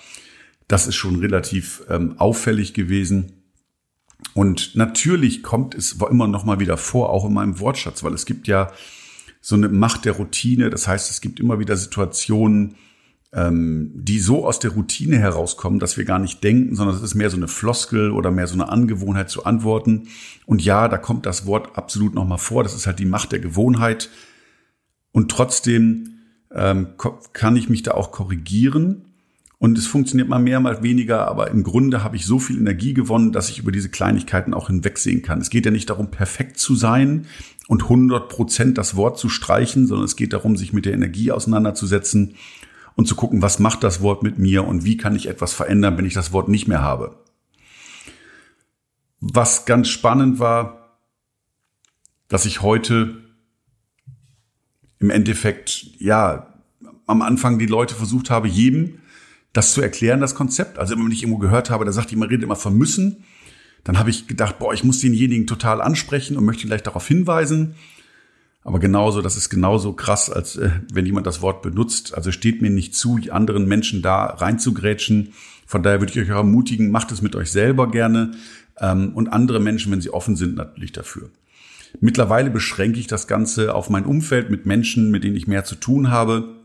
Das 0.69 0.87
ist 0.87 0.95
schon 0.95 1.17
relativ 1.17 1.83
ähm, 1.89 2.15
auffällig 2.19 2.75
gewesen. 2.75 3.33
Und 4.35 4.77
natürlich 4.77 5.43
kommt 5.43 5.75
es 5.75 5.93
immer 5.93 6.29
noch 6.29 6.45
mal 6.45 6.61
wieder 6.61 6.77
vor, 6.77 7.11
auch 7.11 7.27
in 7.27 7.33
meinem 7.33 7.59
Wortschatz, 7.59 8.03
weil 8.03 8.15
es 8.15 8.27
gibt 8.27 8.47
ja 8.47 8.71
so 9.41 9.55
eine 9.55 9.69
Macht 9.69 10.05
der 10.05 10.13
Routine. 10.13 10.71
Das 10.71 10.87
heißt, 10.87 11.11
es 11.11 11.21
gibt 11.21 11.41
immer 11.41 11.59
wieder 11.59 11.77
Situationen, 11.77 12.77
ähm, 13.33 13.93
die 13.95 14.19
so 14.19 14.47
aus 14.47 14.59
der 14.59 14.73
Routine 14.73 15.19
herauskommen, 15.19 15.79
dass 15.79 15.97
wir 15.97 16.05
gar 16.05 16.19
nicht 16.19 16.43
denken, 16.43 16.75
sondern 16.75 16.97
es 16.97 17.03
ist 17.03 17.15
mehr 17.15 17.31
so 17.31 17.37
eine 17.37 17.49
Floskel 17.49 18.11
oder 18.11 18.31
mehr 18.31 18.47
so 18.47 18.55
eine 18.55 18.69
Angewohnheit 18.69 19.31
zu 19.31 19.45
antworten. 19.45 20.09
Und 20.47 20.65
ja, 20.65 20.89
da 20.89 20.99
kommt 20.99 21.27
das 21.27 21.47
Wort 21.47 21.77
absolut 21.77 22.15
noch 22.15 22.27
mal 22.27 22.39
vor. 22.39 22.63
Das 22.63 22.75
ist 22.75 22.87
halt 22.87 22.99
die 22.99 23.07
Macht 23.07 23.33
der 23.33 23.39
Gewohnheit. 23.39 24.11
Und 25.13 25.31
trotzdem 25.31 26.19
ähm, 26.53 26.89
kann 27.33 27.57
ich 27.57 27.69
mich 27.69 27.83
da 27.83 27.93
auch 27.93 28.11
korrigieren 28.11 29.05
und 29.63 29.77
es 29.77 29.87
funktioniert 29.87 30.27
mal 30.27 30.39
mehr, 30.39 30.59
mal 30.59 30.83
weniger, 30.83 31.29
aber 31.29 31.51
im 31.51 31.65
Grunde 31.65 32.03
habe 32.03 32.17
ich 32.17 32.25
so 32.25 32.39
viel 32.39 32.57
Energie 32.57 32.95
gewonnen, 32.95 33.31
dass 33.31 33.51
ich 33.51 33.59
über 33.59 33.71
diese 33.71 33.91
Kleinigkeiten 33.91 34.55
auch 34.55 34.69
hinwegsehen 34.69 35.21
kann. 35.21 35.39
Es 35.39 35.51
geht 35.51 35.67
ja 35.67 35.71
nicht 35.71 35.91
darum, 35.91 36.11
perfekt 36.11 36.59
zu 36.59 36.75
sein 36.75 37.27
und 37.69 37.83
100 37.83 38.31
Prozent 38.31 38.79
das 38.79 38.97
Wort 38.97 39.19
zu 39.19 39.29
streichen, 39.29 39.87
sondern 39.87 40.07
es 40.07 40.17
geht 40.17 40.33
darum, 40.33 40.57
sich 40.57 40.73
mit 40.73 40.87
der 40.87 40.95
Energie 40.95 41.31
auseinanderzusetzen 41.31 42.37
und 42.97 43.07
zu 43.07 43.15
gucken, 43.15 43.43
was 43.43 43.59
macht 43.59 43.83
das 43.83 44.01
Wort 44.03 44.23
mit 44.23 44.39
mir 44.39 44.67
und 44.67 44.85
wie 44.85 44.97
kann 44.97 45.17
ich 45.17 45.29
etwas 45.29 45.53
verändern, 45.53 45.97
wenn 45.97 46.07
ich 46.07 46.15
das 46.15 46.33
Wort 46.33 46.49
nicht 46.49 46.69
mehr 46.69 46.83
habe. 46.83 47.23
Was 49.21 49.65
ganz 49.65 49.89
spannend 49.89 50.39
war, 50.39 50.99
dass 52.29 52.47
ich 52.47 52.63
heute 52.63 53.25
im 54.99 55.11
Endeffekt, 55.11 55.87
ja, 55.99 56.55
am 57.07 57.23
Anfang 57.23 57.59
die 57.59 57.67
Leute 57.67 57.95
versucht 57.95 58.31
habe, 58.31 58.49
jedem 58.49 59.01
das 59.53 59.73
zu 59.73 59.81
erklären, 59.81 60.21
das 60.21 60.35
Konzept. 60.35 60.79
Also 60.79 60.95
immer 60.95 61.05
wenn 61.05 61.13
ich 61.13 61.23
irgendwo 61.23 61.39
gehört 61.39 61.71
habe, 61.71 61.85
da 61.85 61.93
sagt 61.93 62.11
jemand, 62.11 62.31
redet 62.31 62.45
immer 62.45 62.57
von 62.57 62.77
müssen, 62.77 63.25
dann 63.83 63.99
habe 63.99 64.11
ich 64.11 64.27
gedacht, 64.29 64.59
boah, 64.59 64.73
ich 64.73 64.85
muss 64.85 65.01
denjenigen 65.01 65.47
total 65.47 65.81
ansprechen 65.81 66.37
und 66.37 66.45
möchte 66.45 66.67
gleich 66.67 66.83
darauf 66.83 67.07
hinweisen. 67.09 67.75
Aber 68.63 68.79
genauso, 68.79 69.23
das 69.23 69.37
ist 69.37 69.49
genauso 69.49 69.95
krass, 69.95 70.29
als 70.29 70.57
äh, 70.57 70.71
wenn 70.93 71.07
jemand 71.07 71.27
das 71.27 71.41
Wort 71.41 71.63
benutzt. 71.63 72.15
Also 72.15 72.31
steht 72.31 72.61
mir 72.61 72.71
nicht 72.71 72.95
zu, 72.95 73.19
anderen 73.31 73.67
Menschen 73.67 74.03
da 74.03 74.27
reinzugrätschen. 74.27 75.33
Von 75.67 75.83
daher 75.83 76.01
würde 76.01 76.13
ich 76.13 76.21
euch 76.21 76.29
ermutigen, 76.29 76.91
macht 76.91 77.11
es 77.13 77.23
mit 77.23 77.37
euch 77.37 77.51
selber 77.51 77.91
gerne 77.91 78.33
ähm, 78.79 79.13
und 79.15 79.29
andere 79.29 79.61
Menschen, 79.61 79.93
wenn 79.93 80.01
sie 80.01 80.11
offen 80.11 80.37
sind, 80.37 80.57
natürlich 80.57 80.93
dafür. 80.93 81.31
Mittlerweile 82.01 82.51
beschränke 82.51 83.01
ich 83.01 83.07
das 83.07 83.27
Ganze 83.27 83.75
auf 83.75 83.91
mein 83.91 84.05
Umfeld 84.05 84.51
mit 84.51 84.67
Menschen, 84.67 85.11
mit 85.11 85.25
denen 85.25 85.37
ich 85.37 85.47
mehr 85.47 85.65
zu 85.65 85.75
tun 85.75 86.11
habe 86.11 86.57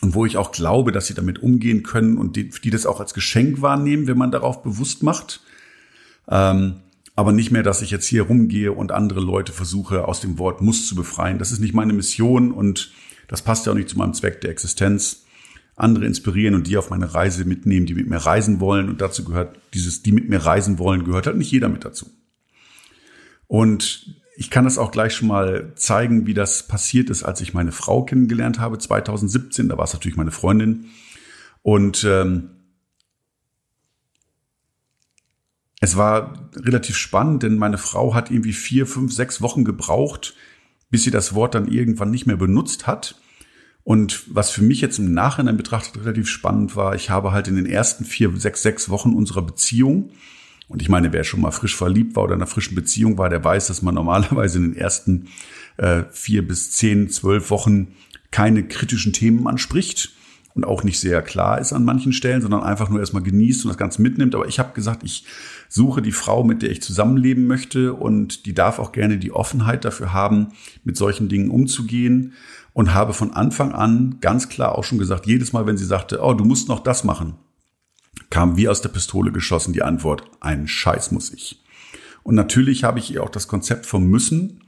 und 0.00 0.14
wo 0.14 0.26
ich 0.26 0.36
auch 0.36 0.52
glaube, 0.52 0.92
dass 0.92 1.06
sie 1.06 1.14
damit 1.14 1.38
umgehen 1.42 1.82
können 1.82 2.18
und 2.18 2.36
die, 2.36 2.50
die 2.50 2.70
das 2.70 2.86
auch 2.86 3.00
als 3.00 3.14
Geschenk 3.14 3.62
wahrnehmen, 3.62 4.06
wenn 4.06 4.18
man 4.18 4.30
darauf 4.30 4.62
bewusst 4.62 5.02
macht. 5.02 5.40
Ähm, 6.28 6.76
aber 7.18 7.32
nicht 7.32 7.50
mehr, 7.50 7.64
dass 7.64 7.82
ich 7.82 7.90
jetzt 7.90 8.06
hier 8.06 8.22
rumgehe 8.22 8.70
und 8.70 8.92
andere 8.92 9.18
Leute 9.18 9.52
versuche, 9.52 10.06
aus 10.06 10.20
dem 10.20 10.38
Wort 10.38 10.60
muss 10.60 10.86
zu 10.86 10.94
befreien. 10.94 11.40
Das 11.40 11.50
ist 11.50 11.58
nicht 11.58 11.74
meine 11.74 11.92
Mission 11.92 12.52
und 12.52 12.92
das 13.26 13.42
passt 13.42 13.66
ja 13.66 13.72
auch 13.72 13.76
nicht 13.76 13.88
zu 13.88 13.98
meinem 13.98 14.14
Zweck 14.14 14.40
der 14.40 14.52
Existenz. 14.52 15.24
Andere 15.74 16.06
inspirieren 16.06 16.54
und 16.54 16.68
die 16.68 16.76
auf 16.76 16.90
meine 16.90 17.12
Reise 17.12 17.44
mitnehmen, 17.44 17.86
die 17.86 17.94
mit 17.94 18.08
mir 18.08 18.18
reisen 18.18 18.60
wollen. 18.60 18.88
Und 18.88 19.00
dazu 19.00 19.24
gehört 19.24 19.58
dieses, 19.74 20.04
die 20.04 20.12
mit 20.12 20.28
mir 20.28 20.38
reisen 20.38 20.78
wollen, 20.78 21.02
gehört 21.02 21.26
halt 21.26 21.36
nicht 21.36 21.50
jeder 21.50 21.68
mit 21.68 21.84
dazu. 21.84 22.06
Und 23.48 24.14
ich 24.36 24.48
kann 24.48 24.62
das 24.62 24.78
auch 24.78 24.92
gleich 24.92 25.12
schon 25.12 25.26
mal 25.26 25.72
zeigen, 25.74 26.28
wie 26.28 26.34
das 26.34 26.68
passiert 26.68 27.10
ist, 27.10 27.24
als 27.24 27.40
ich 27.40 27.52
meine 27.52 27.72
Frau 27.72 28.04
kennengelernt 28.04 28.60
habe, 28.60 28.78
2017. 28.78 29.68
Da 29.68 29.76
war 29.76 29.86
es 29.86 29.92
natürlich 29.92 30.16
meine 30.16 30.30
Freundin. 30.30 30.84
Und 31.62 32.04
ähm, 32.08 32.50
es 35.80 35.96
war 35.96 36.50
relativ 36.54 36.96
spannend, 36.96 37.42
denn 37.42 37.56
meine 37.56 37.78
Frau 37.78 38.14
hat 38.14 38.30
irgendwie 38.30 38.52
vier, 38.52 38.86
fünf, 38.86 39.12
sechs 39.12 39.40
Wochen 39.40 39.64
gebraucht, 39.64 40.34
bis 40.90 41.04
sie 41.04 41.10
das 41.10 41.34
Wort 41.34 41.54
dann 41.54 41.68
irgendwann 41.68 42.10
nicht 42.10 42.26
mehr 42.26 42.36
benutzt 42.36 42.86
hat. 42.86 43.20
Und 43.84 44.24
was 44.34 44.50
für 44.50 44.62
mich 44.62 44.80
jetzt 44.80 44.98
im 44.98 45.14
Nachhinein 45.14 45.56
betrachtet 45.56 46.02
relativ 46.02 46.28
spannend 46.28 46.76
war, 46.76 46.94
ich 46.94 47.10
habe 47.10 47.32
halt 47.32 47.48
in 47.48 47.56
den 47.56 47.66
ersten 47.66 48.04
vier, 48.04 48.36
sechs, 48.36 48.62
sechs 48.62 48.90
Wochen 48.90 49.14
unserer 49.14 49.42
Beziehung 49.42 50.10
und 50.68 50.82
ich 50.82 50.90
meine, 50.90 51.12
wer 51.12 51.24
schon 51.24 51.40
mal 51.40 51.50
frisch 51.50 51.74
verliebt 51.74 52.14
war 52.14 52.24
oder 52.24 52.34
in 52.34 52.40
einer 52.40 52.46
frischen 52.46 52.74
Beziehung 52.74 53.16
war, 53.16 53.30
der 53.30 53.42
weiß, 53.42 53.68
dass 53.68 53.82
man 53.82 53.94
normalerweise 53.94 54.58
in 54.58 54.72
den 54.72 54.76
ersten 54.76 55.28
äh, 55.78 56.04
vier 56.10 56.46
bis 56.46 56.70
zehn, 56.72 57.08
zwölf 57.08 57.50
Wochen 57.50 57.94
keine 58.30 58.68
kritischen 58.68 59.14
Themen 59.14 59.46
anspricht 59.46 60.12
und 60.54 60.64
auch 60.64 60.82
nicht 60.82 60.98
sehr 60.98 61.22
klar 61.22 61.60
ist 61.60 61.72
an 61.72 61.84
manchen 61.84 62.12
Stellen, 62.12 62.42
sondern 62.42 62.62
einfach 62.62 62.88
nur 62.88 63.00
erstmal 63.00 63.22
genießt 63.22 63.64
und 63.64 63.68
das 63.68 63.78
Ganze 63.78 64.02
mitnimmt. 64.02 64.34
Aber 64.34 64.48
ich 64.48 64.58
habe 64.58 64.74
gesagt, 64.74 65.04
ich 65.04 65.24
suche 65.68 66.02
die 66.02 66.12
Frau, 66.12 66.42
mit 66.44 66.62
der 66.62 66.70
ich 66.70 66.82
zusammenleben 66.82 67.46
möchte 67.46 67.94
und 67.94 68.46
die 68.46 68.54
darf 68.54 68.78
auch 68.78 68.92
gerne 68.92 69.18
die 69.18 69.32
Offenheit 69.32 69.84
dafür 69.84 70.12
haben, 70.12 70.48
mit 70.84 70.96
solchen 70.96 71.28
Dingen 71.28 71.50
umzugehen 71.50 72.32
und 72.72 72.94
habe 72.94 73.12
von 73.12 73.32
Anfang 73.32 73.72
an 73.72 74.18
ganz 74.20 74.48
klar 74.48 74.76
auch 74.76 74.84
schon 74.84 74.98
gesagt, 74.98 75.26
jedes 75.26 75.52
Mal, 75.52 75.66
wenn 75.66 75.76
sie 75.76 75.84
sagte, 75.84 76.20
oh, 76.22 76.34
du 76.34 76.44
musst 76.44 76.68
noch 76.68 76.80
das 76.80 77.04
machen, 77.04 77.34
kam 78.30 78.56
wie 78.56 78.68
aus 78.68 78.82
der 78.82 78.88
Pistole 78.88 79.32
geschossen 79.32 79.72
die 79.72 79.82
Antwort, 79.82 80.24
einen 80.40 80.68
Scheiß 80.68 81.12
muss 81.12 81.32
ich. 81.32 81.62
Und 82.22 82.34
natürlich 82.34 82.84
habe 82.84 82.98
ich 82.98 83.12
ihr 83.12 83.22
auch 83.22 83.30
das 83.30 83.48
Konzept 83.48 83.86
vom 83.86 84.06
Müssen 84.08 84.60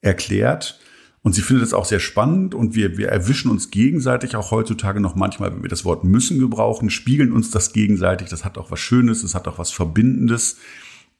erklärt. 0.00 0.78
Und 1.22 1.34
sie 1.34 1.42
findet 1.42 1.66
es 1.66 1.74
auch 1.74 1.84
sehr 1.84 2.00
spannend 2.00 2.52
und 2.52 2.74
wir, 2.74 2.98
wir 2.98 3.08
erwischen 3.08 3.50
uns 3.50 3.70
gegenseitig 3.70 4.34
auch 4.34 4.50
heutzutage 4.50 5.00
noch 5.00 5.14
manchmal, 5.14 5.52
wenn 5.52 5.62
wir 5.62 5.68
das 5.70 5.84
Wort 5.84 6.02
müssen 6.02 6.40
gebrauchen, 6.40 6.90
spiegeln 6.90 7.32
uns 7.32 7.52
das 7.52 7.72
gegenseitig. 7.72 8.28
Das 8.28 8.44
hat 8.44 8.58
auch 8.58 8.72
was 8.72 8.80
Schönes, 8.80 9.22
es 9.22 9.36
hat 9.36 9.46
auch 9.46 9.58
was 9.58 9.70
Verbindendes, 9.70 10.58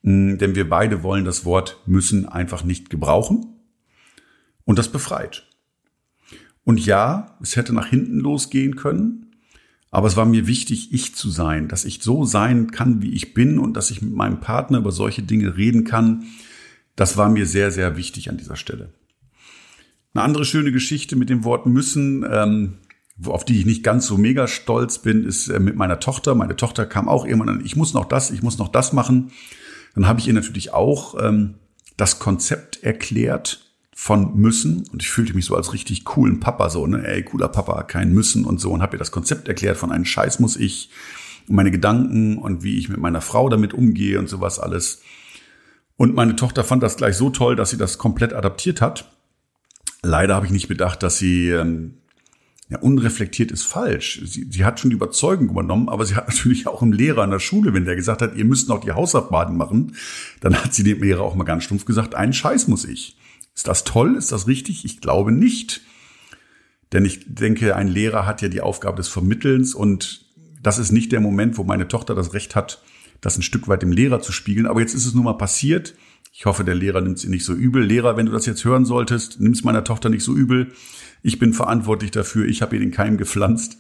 mm, 0.02 0.38
denn 0.38 0.56
wir 0.56 0.68
beide 0.68 1.04
wollen 1.04 1.24
das 1.24 1.44
Wort 1.44 1.80
müssen 1.86 2.28
einfach 2.28 2.64
nicht 2.64 2.90
gebrauchen 2.90 3.46
und 4.64 4.78
das 4.78 4.88
befreit. 4.88 5.46
Und 6.64 6.84
ja, 6.84 7.38
es 7.40 7.54
hätte 7.54 7.72
nach 7.72 7.86
hinten 7.86 8.18
losgehen 8.18 8.76
können. 8.76 9.26
Aber 9.90 10.06
es 10.08 10.16
war 10.16 10.24
mir 10.24 10.46
wichtig, 10.46 10.92
ich 10.92 11.14
zu 11.14 11.28
sein, 11.28 11.68
dass 11.68 11.84
ich 11.84 12.02
so 12.02 12.24
sein 12.24 12.70
kann, 12.70 13.02
wie 13.02 13.12
ich 13.12 13.34
bin 13.34 13.58
und 13.58 13.74
dass 13.74 13.90
ich 13.90 14.00
mit 14.00 14.14
meinem 14.14 14.40
Partner 14.40 14.78
über 14.78 14.90
solche 14.90 15.22
Dinge 15.22 15.56
reden 15.56 15.84
kann. 15.84 16.24
Das 16.96 17.18
war 17.18 17.28
mir 17.28 17.46
sehr, 17.46 17.70
sehr 17.70 17.96
wichtig 17.96 18.30
an 18.30 18.38
dieser 18.38 18.56
Stelle. 18.56 18.94
Eine 20.14 20.24
andere 20.24 20.44
schöne 20.44 20.72
Geschichte 20.72 21.16
mit 21.16 21.30
dem 21.30 21.44
Wort 21.44 21.66
müssen, 21.66 22.24
ähm, 22.30 22.78
auf 23.24 23.44
die 23.44 23.58
ich 23.58 23.66
nicht 23.66 23.82
ganz 23.82 24.06
so 24.06 24.16
mega 24.18 24.46
stolz 24.46 24.98
bin, 24.98 25.24
ist 25.24 25.48
äh, 25.48 25.60
mit 25.60 25.76
meiner 25.76 26.00
Tochter. 26.00 26.34
Meine 26.34 26.56
Tochter 26.56 26.86
kam 26.86 27.08
auch 27.08 27.24
irgendwann 27.24 27.48
an, 27.48 27.64
ich 27.64 27.76
muss 27.76 27.94
noch 27.94 28.04
das, 28.04 28.30
ich 28.30 28.42
muss 28.42 28.58
noch 28.58 28.68
das 28.68 28.92
machen. 28.92 29.32
Dann 29.94 30.06
habe 30.06 30.20
ich 30.20 30.26
ihr 30.26 30.34
natürlich 30.34 30.72
auch 30.72 31.14
ähm, 31.22 31.54
das 31.96 32.18
Konzept 32.18 32.82
erklärt, 32.82 33.72
von 33.94 34.36
müssen 34.36 34.84
und 34.92 35.00
ich 35.00 35.10
fühlte 35.10 35.34
mich 35.34 35.44
so 35.44 35.54
als 35.54 35.72
richtig 35.72 36.04
coolen 36.04 36.40
Papa 36.40 36.70
so, 36.70 36.86
ne, 36.88 37.06
ey, 37.06 37.22
cooler 37.22 37.48
Papa, 37.48 37.82
kein 37.84 38.12
müssen 38.12 38.44
und 38.44 38.60
so 38.60 38.72
und 38.72 38.82
habe 38.82 38.96
ihr 38.96 38.98
das 38.98 39.12
Konzept 39.12 39.46
erklärt 39.46 39.76
von 39.76 39.92
einem 39.92 40.04
Scheiß 40.04 40.40
muss 40.40 40.56
ich 40.56 40.90
und 41.46 41.54
meine 41.54 41.70
Gedanken 41.70 42.38
und 42.38 42.64
wie 42.64 42.78
ich 42.78 42.88
mit 42.88 42.98
meiner 42.98 43.20
Frau 43.20 43.48
damit 43.48 43.74
umgehe 43.74 44.18
und 44.18 44.28
sowas 44.28 44.58
alles. 44.58 45.02
Und 45.96 46.16
meine 46.16 46.34
Tochter 46.34 46.64
fand 46.64 46.82
das 46.82 46.96
gleich 46.96 47.16
so 47.16 47.30
toll, 47.30 47.54
dass 47.54 47.70
sie 47.70 47.76
das 47.76 47.96
komplett 47.96 48.32
adaptiert 48.32 48.80
hat. 48.80 49.11
Leider 50.02 50.34
habe 50.34 50.46
ich 50.46 50.52
nicht 50.52 50.68
bedacht, 50.68 51.02
dass 51.02 51.18
sie 51.18 51.50
ähm, 51.50 51.94
Ja, 52.68 52.78
unreflektiert 52.78 53.52
ist 53.52 53.64
falsch. 53.64 54.20
Sie, 54.24 54.46
sie 54.50 54.64
hat 54.64 54.80
schon 54.80 54.90
die 54.90 54.96
Überzeugung 54.96 55.50
übernommen, 55.50 55.88
aber 55.88 56.04
sie 56.06 56.16
hat 56.16 56.28
natürlich 56.34 56.66
auch 56.66 56.82
im 56.82 56.92
Lehrer 56.92 57.24
in 57.24 57.30
der 57.30 57.38
Schule, 57.38 57.74
wenn 57.74 57.84
der 57.84 57.96
gesagt 57.96 58.22
hat, 58.22 58.34
ihr 58.34 58.44
müsst 58.44 58.68
noch 58.68 58.80
die 58.80 58.92
Hausaufgaben 58.92 59.56
machen, 59.56 59.94
dann 60.40 60.56
hat 60.56 60.74
sie 60.74 60.82
dem 60.82 61.02
Lehrer 61.02 61.22
auch 61.22 61.34
mal 61.34 61.44
ganz 61.44 61.64
stumpf 61.64 61.84
gesagt, 61.84 62.14
einen 62.14 62.32
Scheiß 62.32 62.68
muss 62.68 62.84
ich. 62.84 63.16
Ist 63.54 63.68
das 63.68 63.84
toll? 63.84 64.16
Ist 64.16 64.32
das 64.32 64.46
richtig? 64.46 64.84
Ich 64.84 65.00
glaube 65.00 65.32
nicht. 65.32 65.82
Denn 66.92 67.04
ich 67.04 67.24
denke, 67.26 67.76
ein 67.76 67.88
Lehrer 67.88 68.26
hat 68.26 68.42
ja 68.42 68.48
die 68.48 68.60
Aufgabe 68.60 68.96
des 68.96 69.08
Vermittelns 69.08 69.74
und 69.74 70.26
das 70.62 70.78
ist 70.78 70.92
nicht 70.92 71.12
der 71.12 71.20
Moment, 71.20 71.58
wo 71.58 71.64
meine 71.64 71.88
Tochter 71.88 72.14
das 72.14 72.34
Recht 72.34 72.54
hat, 72.54 72.82
das 73.20 73.36
ein 73.36 73.42
Stück 73.42 73.68
weit 73.68 73.82
dem 73.82 73.92
Lehrer 73.92 74.20
zu 74.20 74.32
spiegeln. 74.32 74.66
Aber 74.66 74.80
jetzt 74.80 74.94
ist 74.94 75.06
es 75.06 75.14
nun 75.14 75.24
mal 75.24 75.32
passiert. 75.34 75.94
Ich 76.34 76.46
hoffe, 76.46 76.64
der 76.64 76.74
Lehrer 76.74 77.02
nimmt 77.02 77.18
es 77.18 77.24
nicht 77.26 77.44
so 77.44 77.52
übel. 77.52 77.84
Lehrer, 77.84 78.16
wenn 78.16 78.24
du 78.24 78.32
das 78.32 78.46
jetzt 78.46 78.64
hören 78.64 78.86
solltest, 78.86 79.38
nimm 79.38 79.52
es 79.52 79.64
meiner 79.64 79.84
Tochter 79.84 80.08
nicht 80.08 80.24
so 80.24 80.34
übel. 80.34 80.72
Ich 81.22 81.38
bin 81.38 81.52
verantwortlich 81.52 82.10
dafür. 82.10 82.46
Ich 82.46 82.62
habe 82.62 82.74
ihr 82.74 82.80
den 82.80 82.90
Keim 82.90 83.18
gepflanzt. 83.18 83.76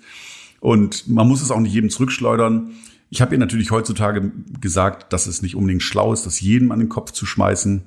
Und 0.60 1.08
man 1.08 1.26
muss 1.26 1.42
es 1.42 1.50
auch 1.50 1.60
nicht 1.60 1.72
jedem 1.72 1.88
zurückschleudern. 1.88 2.72
Ich 3.08 3.22
habe 3.22 3.34
ihr 3.34 3.38
natürlich 3.38 3.70
heutzutage 3.70 4.30
gesagt, 4.60 5.14
dass 5.14 5.26
es 5.26 5.40
nicht 5.40 5.56
unbedingt 5.56 5.82
schlau 5.82 6.12
ist, 6.12 6.26
das 6.26 6.40
jedem 6.40 6.72
an 6.72 6.78
den 6.78 6.90
Kopf 6.90 7.12
zu 7.12 7.24
schmeißen. 7.24 7.84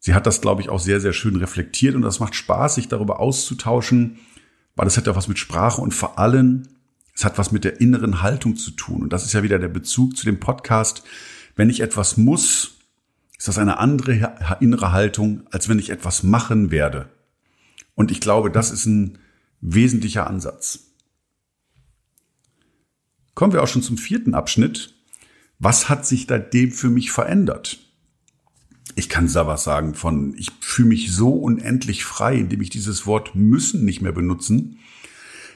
Sie 0.00 0.14
hat 0.14 0.26
das, 0.26 0.40
glaube 0.40 0.60
ich, 0.60 0.68
auch 0.68 0.80
sehr, 0.80 1.00
sehr 1.00 1.12
schön 1.12 1.36
reflektiert 1.36 1.94
und 1.94 2.02
das 2.02 2.20
macht 2.20 2.34
Spaß, 2.34 2.76
sich 2.76 2.88
darüber 2.88 3.20
auszutauschen, 3.20 4.18
weil 4.76 4.86
es 4.86 4.96
hat 4.96 5.06
ja 5.06 5.16
was 5.16 5.28
mit 5.28 5.38
Sprache 5.38 5.80
und 5.80 5.92
vor 5.92 6.18
allem, 6.18 6.64
es 7.14 7.24
hat 7.24 7.38
was 7.38 7.52
mit 7.52 7.64
der 7.64 7.80
inneren 7.80 8.22
Haltung 8.22 8.56
zu 8.56 8.72
tun. 8.72 9.02
Und 9.02 9.12
das 9.12 9.24
ist 9.24 9.32
ja 9.32 9.42
wieder 9.42 9.58
der 9.58 9.68
Bezug 9.68 10.16
zu 10.16 10.24
dem 10.24 10.40
Podcast. 10.40 11.02
Wenn 11.56 11.70
ich 11.70 11.80
etwas 11.80 12.16
muss, 12.16 12.77
ist 13.38 13.46
das 13.46 13.58
eine 13.58 13.78
andere 13.78 14.36
innere 14.60 14.92
Haltung, 14.92 15.46
als 15.52 15.68
wenn 15.68 15.78
ich 15.78 15.90
etwas 15.90 16.24
machen 16.24 16.70
werde. 16.70 17.08
Und 17.94 18.10
ich 18.10 18.20
glaube, 18.20 18.50
das 18.50 18.70
ist 18.70 18.86
ein 18.86 19.18
wesentlicher 19.60 20.26
Ansatz. 20.26 20.80
Kommen 23.34 23.52
wir 23.52 23.62
auch 23.62 23.68
schon 23.68 23.82
zum 23.82 23.96
vierten 23.96 24.34
Abschnitt. 24.34 24.94
Was 25.60 25.88
hat 25.88 26.04
sich 26.04 26.26
seitdem 26.28 26.72
für 26.72 26.90
mich 26.90 27.12
verändert? 27.12 27.78
Ich 28.96 29.08
kann 29.08 29.32
da 29.32 29.46
was 29.46 29.62
sagen 29.62 29.94
von, 29.94 30.34
ich 30.36 30.50
fühle 30.60 30.88
mich 30.88 31.12
so 31.12 31.30
unendlich 31.30 32.04
frei, 32.04 32.36
indem 32.36 32.60
ich 32.60 32.70
dieses 32.70 33.06
Wort 33.06 33.36
müssen 33.36 33.84
nicht 33.84 34.02
mehr 34.02 34.12
benutzen. 34.12 34.78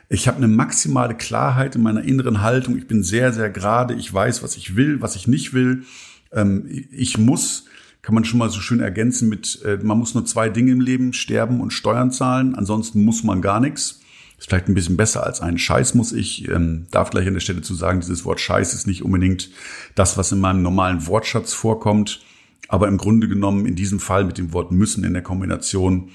Ich 0.09 0.29
habe 0.29 0.37
eine 0.37 0.49
maximale 0.49 1.17
Klarheit 1.17 1.75
in 1.75 1.83
meiner 1.83 2.03
inneren 2.03 2.43
Haltung. 2.43 2.79
Ich 2.79 2.87
bin 2.87 3.03
sehr, 3.03 3.33
sehr 3.33 3.51
gerade. 3.51 3.95
Ich 3.95 4.13
weiß, 4.13 4.45
was 4.45 4.57
ich 4.57 4.77
will, 4.77 5.01
was 5.01 5.17
ich 5.17 5.27
nicht 5.27 5.53
will. 5.55 5.85
Ähm, 6.33 6.69
ich 6.91 7.19
muss, 7.19 7.67
kann 8.03 8.15
man 8.15 8.25
schon 8.25 8.39
mal 8.39 8.51
so 8.51 8.61
schön 8.61 8.81
ergänzen 8.81 9.29
mit, 9.29 9.61
äh, 9.65 9.79
man 9.83 9.99
muss 9.99 10.15
nur 10.15 10.25
zwei 10.25 10.49
Dinge 10.49 10.73
im 10.73 10.81
Leben, 10.81 11.13
sterben 11.13 11.61
und 11.61 11.73
Steuern 11.73 12.11
zahlen. 12.11 12.55
Ansonsten 12.55 13.05
muss 13.05 13.23
man 13.23 13.43
gar 13.43 13.61
nichts. 13.61 14.01
Ist 14.39 14.49
vielleicht 14.49 14.69
ein 14.69 14.75
bisschen 14.75 14.97
besser 14.97 15.25
als 15.25 15.41
ein 15.41 15.57
Scheiß 15.57 15.95
muss 15.95 16.13
ich. 16.13 16.49
Ähm, 16.49 16.87
darf 16.91 17.11
gleich 17.11 17.29
an 17.29 17.35
der 17.35 17.41
Stelle 17.41 17.63
zu 17.63 17.75
sagen, 17.75 18.01
dieses 18.01 18.25
Wort 18.25 18.41
Scheiß 18.41 18.75
ist 18.75 18.87
nicht 18.87 19.03
unbedingt 19.03 19.51
das, 19.95 20.19
was 20.19 20.33
in 20.33 20.41
meinem 20.41 20.63
normalen 20.63 21.07
Wortschatz 21.07 21.53
vorkommt. 21.53 22.25
Aber 22.69 22.89
im 22.89 22.97
Grunde 22.97 23.29
genommen 23.29 23.67
in 23.67 23.77
diesem 23.77 24.01
Fall 24.01 24.25
mit 24.25 24.39
dem 24.39 24.53
Wort 24.53 24.73
müssen 24.73 25.05
in 25.05 25.13
der 25.13 25.23
Kombination 25.23 26.11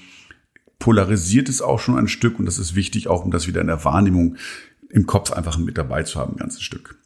polarisiert 0.78 1.48
es 1.48 1.62
auch 1.62 1.80
schon 1.80 1.96
ein 1.96 2.08
Stück 2.08 2.38
und 2.38 2.46
das 2.46 2.58
ist 2.58 2.74
wichtig 2.74 3.08
auch, 3.08 3.24
um 3.24 3.30
das 3.30 3.46
wieder 3.46 3.60
in 3.60 3.66
der 3.66 3.84
Wahrnehmung 3.84 4.36
im 4.90 5.06
Kopf 5.06 5.32
einfach 5.32 5.58
mit 5.58 5.76
dabei 5.76 6.02
zu 6.02 6.18
haben, 6.18 6.34
ein 6.34 6.38
ganzes 6.38 6.62
Stück. 6.62 6.98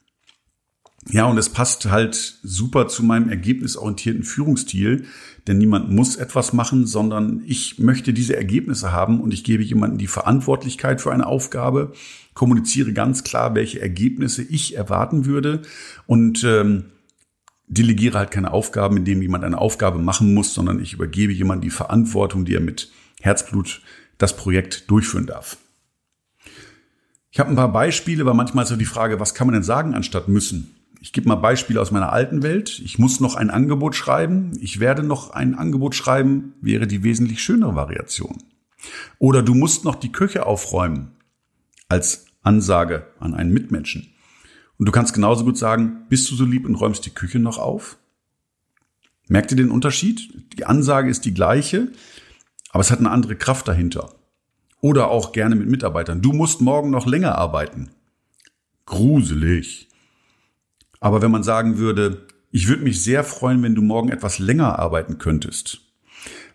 Ja, 1.10 1.26
und 1.26 1.36
es 1.36 1.48
passt 1.48 1.90
halt 1.90 2.38
super 2.42 2.86
zu 2.86 3.02
meinem 3.02 3.28
ergebnisorientierten 3.28 4.22
Führungsstil, 4.22 5.04
denn 5.48 5.58
niemand 5.58 5.90
muss 5.90 6.14
etwas 6.14 6.52
machen, 6.52 6.86
sondern 6.86 7.42
ich 7.44 7.80
möchte 7.80 8.12
diese 8.12 8.36
Ergebnisse 8.36 8.92
haben 8.92 9.20
und 9.20 9.34
ich 9.34 9.42
gebe 9.42 9.64
jemandem 9.64 9.98
die 9.98 10.06
Verantwortlichkeit 10.06 11.00
für 11.00 11.12
eine 11.12 11.26
Aufgabe, 11.26 11.92
kommuniziere 12.34 12.92
ganz 12.92 13.24
klar, 13.24 13.56
welche 13.56 13.80
Ergebnisse 13.80 14.42
ich 14.42 14.76
erwarten 14.76 15.24
würde 15.24 15.62
und 16.06 16.44
ähm, 16.44 16.84
delegiere 17.66 18.18
halt 18.18 18.30
keine 18.30 18.52
Aufgaben, 18.52 18.98
indem 18.98 19.22
jemand 19.22 19.42
eine 19.42 19.58
Aufgabe 19.58 19.98
machen 19.98 20.32
muss, 20.34 20.54
sondern 20.54 20.80
ich 20.80 20.92
übergebe 20.92 21.32
jemandem 21.32 21.68
die 21.68 21.74
Verantwortung, 21.74 22.44
die 22.44 22.54
er 22.54 22.60
mit 22.60 22.92
Herzblut 23.20 23.82
das 24.18 24.36
Projekt 24.36 24.88
durchführen 24.88 25.26
darf. 25.26 25.56
Ich 27.32 27.40
habe 27.40 27.50
ein 27.50 27.56
paar 27.56 27.72
Beispiele, 27.72 28.24
weil 28.24 28.34
manchmal 28.34 28.64
ist 28.64 28.68
so 28.68 28.76
die 28.76 28.84
Frage, 28.84 29.18
was 29.18 29.34
kann 29.34 29.48
man 29.48 29.54
denn 29.54 29.62
sagen 29.62 29.94
anstatt 29.94 30.28
müssen? 30.28 30.76
Ich 31.02 31.12
gebe 31.12 31.28
mal 31.28 31.34
Beispiele 31.34 31.80
aus 31.80 31.90
meiner 31.90 32.12
alten 32.12 32.44
Welt. 32.44 32.80
Ich 32.84 32.96
muss 32.96 33.18
noch 33.18 33.34
ein 33.34 33.50
Angebot 33.50 33.96
schreiben. 33.96 34.52
Ich 34.60 34.78
werde 34.78 35.02
noch 35.02 35.30
ein 35.30 35.56
Angebot 35.56 35.96
schreiben, 35.96 36.54
wäre 36.60 36.86
die 36.86 37.02
wesentlich 37.02 37.42
schönere 37.42 37.74
Variation. 37.74 38.38
Oder 39.18 39.42
du 39.42 39.54
musst 39.54 39.84
noch 39.84 39.96
die 39.96 40.12
Küche 40.12 40.46
aufräumen 40.46 41.10
als 41.88 42.26
Ansage 42.42 43.08
an 43.18 43.34
einen 43.34 43.52
Mitmenschen. 43.52 44.12
Und 44.78 44.86
du 44.86 44.92
kannst 44.92 45.12
genauso 45.12 45.44
gut 45.44 45.58
sagen, 45.58 46.06
bist 46.08 46.30
du 46.30 46.36
so 46.36 46.44
lieb 46.44 46.66
und 46.66 46.76
räumst 46.76 47.04
die 47.04 47.10
Küche 47.10 47.40
noch 47.40 47.58
auf? 47.58 47.98
Merkt 49.26 49.50
ihr 49.50 49.56
den 49.56 49.72
Unterschied? 49.72 50.32
Die 50.56 50.66
Ansage 50.66 51.10
ist 51.10 51.24
die 51.24 51.34
gleiche, 51.34 51.90
aber 52.70 52.80
es 52.80 52.92
hat 52.92 53.00
eine 53.00 53.10
andere 53.10 53.34
Kraft 53.34 53.66
dahinter. 53.66 54.14
Oder 54.80 55.10
auch 55.10 55.32
gerne 55.32 55.56
mit 55.56 55.68
Mitarbeitern. 55.68 56.22
Du 56.22 56.32
musst 56.32 56.60
morgen 56.60 56.90
noch 56.90 57.06
länger 57.06 57.36
arbeiten. 57.36 57.90
Gruselig. 58.86 59.88
Aber 61.02 61.20
wenn 61.20 61.32
man 61.32 61.42
sagen 61.42 61.78
würde, 61.78 62.28
ich 62.52 62.68
würde 62.68 62.84
mich 62.84 63.02
sehr 63.02 63.24
freuen, 63.24 63.60
wenn 63.64 63.74
du 63.74 63.82
morgen 63.82 64.08
etwas 64.08 64.38
länger 64.38 64.78
arbeiten 64.78 65.18
könntest. 65.18 65.80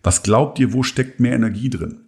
Was 0.04 0.24
glaubt 0.24 0.58
ihr, 0.58 0.72
wo 0.72 0.84
steckt 0.84 1.20
mehr 1.20 1.34
Energie 1.34 1.70
drin? 1.70 2.06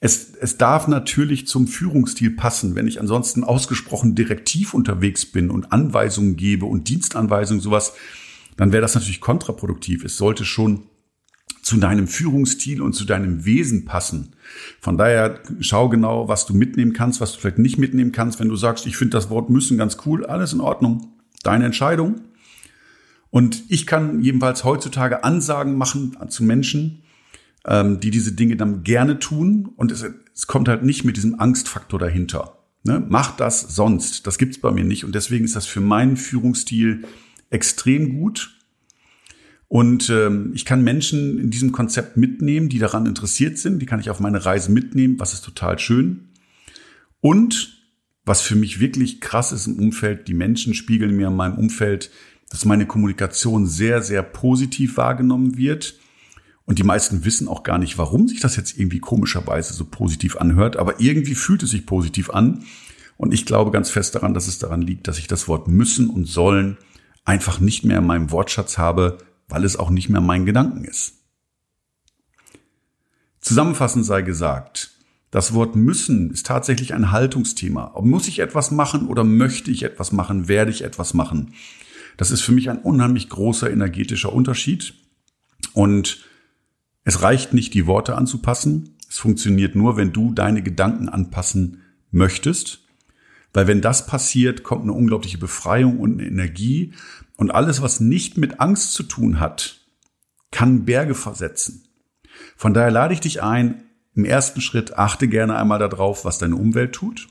Es, 0.00 0.32
es 0.40 0.56
darf 0.56 0.88
natürlich 0.88 1.46
zum 1.46 1.66
Führungsstil 1.66 2.30
passen. 2.30 2.74
Wenn 2.74 2.88
ich 2.88 3.00
ansonsten 3.00 3.44
ausgesprochen 3.44 4.14
direktiv 4.14 4.72
unterwegs 4.72 5.26
bin 5.26 5.50
und 5.50 5.70
Anweisungen 5.70 6.36
gebe 6.36 6.64
und 6.64 6.88
Dienstanweisungen, 6.88 7.60
sowas, 7.60 7.92
dann 8.56 8.72
wäre 8.72 8.80
das 8.80 8.94
natürlich 8.94 9.20
kontraproduktiv. 9.20 10.04
Es 10.04 10.16
sollte 10.16 10.46
schon 10.46 10.84
zu 11.60 11.76
deinem 11.76 12.08
Führungsstil 12.08 12.80
und 12.80 12.94
zu 12.94 13.04
deinem 13.04 13.44
Wesen 13.44 13.84
passen. 13.84 14.36
Von 14.80 14.96
daher 14.96 15.40
schau 15.60 15.90
genau, 15.90 16.28
was 16.28 16.46
du 16.46 16.54
mitnehmen 16.54 16.94
kannst, 16.94 17.20
was 17.20 17.34
du 17.34 17.40
vielleicht 17.40 17.58
nicht 17.58 17.76
mitnehmen 17.76 18.12
kannst. 18.12 18.40
Wenn 18.40 18.48
du 18.48 18.56
sagst, 18.56 18.86
ich 18.86 18.96
finde 18.96 19.18
das 19.18 19.28
Wort 19.28 19.50
müssen 19.50 19.76
ganz 19.76 19.98
cool, 20.06 20.24
alles 20.24 20.54
in 20.54 20.62
Ordnung. 20.62 21.17
Deine 21.42 21.64
Entscheidung. 21.64 22.22
Und 23.30 23.64
ich 23.68 23.86
kann 23.86 24.22
jedenfalls 24.22 24.64
heutzutage 24.64 25.24
Ansagen 25.24 25.76
machen 25.76 26.16
zu 26.28 26.42
Menschen, 26.44 27.02
ähm, 27.66 28.00
die 28.00 28.10
diese 28.10 28.32
Dinge 28.32 28.56
dann 28.56 28.82
gerne 28.82 29.18
tun 29.18 29.70
und 29.76 29.92
es, 29.92 30.04
es 30.34 30.46
kommt 30.46 30.68
halt 30.68 30.82
nicht 30.82 31.04
mit 31.04 31.16
diesem 31.16 31.38
Angstfaktor 31.38 31.98
dahinter. 31.98 32.58
Ne? 32.84 33.04
Mach 33.06 33.36
das 33.36 33.60
sonst. 33.60 34.26
Das 34.26 34.38
gibt's 34.38 34.58
bei 34.58 34.70
mir 34.70 34.84
nicht 34.84 35.04
und 35.04 35.14
deswegen 35.14 35.44
ist 35.44 35.56
das 35.56 35.66
für 35.66 35.80
meinen 35.80 36.16
Führungsstil 36.16 37.04
extrem 37.50 38.18
gut. 38.18 38.54
Und 39.68 40.08
ähm, 40.08 40.52
ich 40.54 40.64
kann 40.64 40.82
Menschen 40.82 41.38
in 41.38 41.50
diesem 41.50 41.72
Konzept 41.72 42.16
mitnehmen, 42.16 42.70
die 42.70 42.78
daran 42.78 43.04
interessiert 43.04 43.58
sind. 43.58 43.80
Die 43.80 43.86
kann 43.86 44.00
ich 44.00 44.08
auf 44.08 44.18
meine 44.18 44.46
Reise 44.46 44.72
mitnehmen, 44.72 45.20
was 45.20 45.34
ist 45.34 45.44
total 45.44 45.78
schön. 45.78 46.30
Und 47.20 47.77
was 48.28 48.42
für 48.42 48.54
mich 48.54 48.78
wirklich 48.78 49.20
krass 49.20 49.50
ist 49.50 49.66
im 49.66 49.78
Umfeld, 49.78 50.28
die 50.28 50.34
Menschen 50.34 50.74
spiegeln 50.74 51.16
mir 51.16 51.28
in 51.28 51.36
meinem 51.36 51.58
Umfeld, 51.58 52.10
dass 52.50 52.64
meine 52.64 52.86
Kommunikation 52.86 53.66
sehr, 53.66 54.02
sehr 54.02 54.22
positiv 54.22 54.96
wahrgenommen 54.96 55.56
wird 55.56 55.98
und 56.68 56.78
die 56.78 56.84
meisten 56.84 57.24
wissen 57.24 57.48
auch 57.48 57.62
gar 57.62 57.78
nicht, 57.78 57.96
warum 57.96 58.28
sich 58.28 58.40
das 58.40 58.56
jetzt 58.56 58.78
irgendwie 58.78 59.00
komischerweise 59.00 59.72
so 59.72 59.86
positiv 59.86 60.36
anhört, 60.36 60.76
aber 60.76 61.00
irgendwie 61.00 61.34
fühlt 61.34 61.62
es 61.62 61.70
sich 61.70 61.86
positiv 61.86 62.28
an. 62.28 62.64
Und 63.16 63.32
ich 63.32 63.46
glaube 63.46 63.70
ganz 63.70 63.88
fest 63.88 64.14
daran, 64.14 64.34
dass 64.34 64.48
es 64.48 64.58
daran 64.58 64.82
liegt, 64.82 65.08
dass 65.08 65.18
ich 65.18 65.26
das 65.26 65.48
Wort 65.48 65.66
müssen 65.66 66.10
und 66.10 66.26
sollen 66.26 66.76
einfach 67.24 67.58
nicht 67.58 67.84
mehr 67.84 67.98
in 67.98 68.06
meinem 68.06 68.30
Wortschatz 68.30 68.76
habe, 68.76 69.16
weil 69.48 69.64
es 69.64 69.78
auch 69.78 69.88
nicht 69.88 70.10
mehr 70.10 70.20
mein 70.20 70.44
Gedanken 70.44 70.84
ist. 70.84 71.14
Zusammenfassend 73.40 74.04
sei 74.04 74.20
gesagt, 74.20 74.77
das 75.30 75.52
Wort 75.52 75.76
müssen 75.76 76.30
ist 76.30 76.46
tatsächlich 76.46 76.94
ein 76.94 77.10
Haltungsthema. 77.10 77.94
Muss 78.00 78.28
ich 78.28 78.38
etwas 78.38 78.70
machen 78.70 79.08
oder 79.08 79.24
möchte 79.24 79.70
ich 79.70 79.82
etwas 79.82 80.12
machen, 80.12 80.48
werde 80.48 80.70
ich 80.70 80.82
etwas 80.82 81.12
machen? 81.12 81.52
Das 82.16 82.30
ist 82.30 82.40
für 82.40 82.52
mich 82.52 82.70
ein 82.70 82.78
unheimlich 82.78 83.28
großer 83.28 83.70
energetischer 83.70 84.32
Unterschied. 84.32 84.94
Und 85.74 86.24
es 87.04 87.22
reicht 87.22 87.52
nicht, 87.52 87.74
die 87.74 87.86
Worte 87.86 88.16
anzupassen. 88.16 88.96
Es 89.08 89.18
funktioniert 89.18 89.74
nur, 89.74 89.96
wenn 89.96 90.12
du 90.12 90.32
deine 90.32 90.62
Gedanken 90.62 91.08
anpassen 91.08 91.82
möchtest. 92.10 92.80
Weil 93.52 93.66
wenn 93.66 93.80
das 93.80 94.06
passiert, 94.06 94.62
kommt 94.62 94.82
eine 94.82 94.92
unglaubliche 94.92 95.38
Befreiung 95.38 96.00
und 96.00 96.20
eine 96.20 96.28
Energie. 96.28 96.94
Und 97.36 97.50
alles, 97.50 97.82
was 97.82 98.00
nicht 98.00 98.36
mit 98.36 98.60
Angst 98.60 98.92
zu 98.92 99.02
tun 99.02 99.40
hat, 99.40 99.80
kann 100.50 100.84
Berge 100.84 101.14
versetzen. 101.14 101.84
Von 102.56 102.74
daher 102.74 102.90
lade 102.90 103.14
ich 103.14 103.20
dich 103.20 103.42
ein, 103.42 103.84
im 104.18 104.24
ersten 104.24 104.60
Schritt 104.60 104.98
achte 104.98 105.28
gerne 105.28 105.56
einmal 105.56 105.78
darauf, 105.78 106.24
was 106.24 106.38
deine 106.38 106.56
Umwelt 106.56 106.92
tut. 106.92 107.28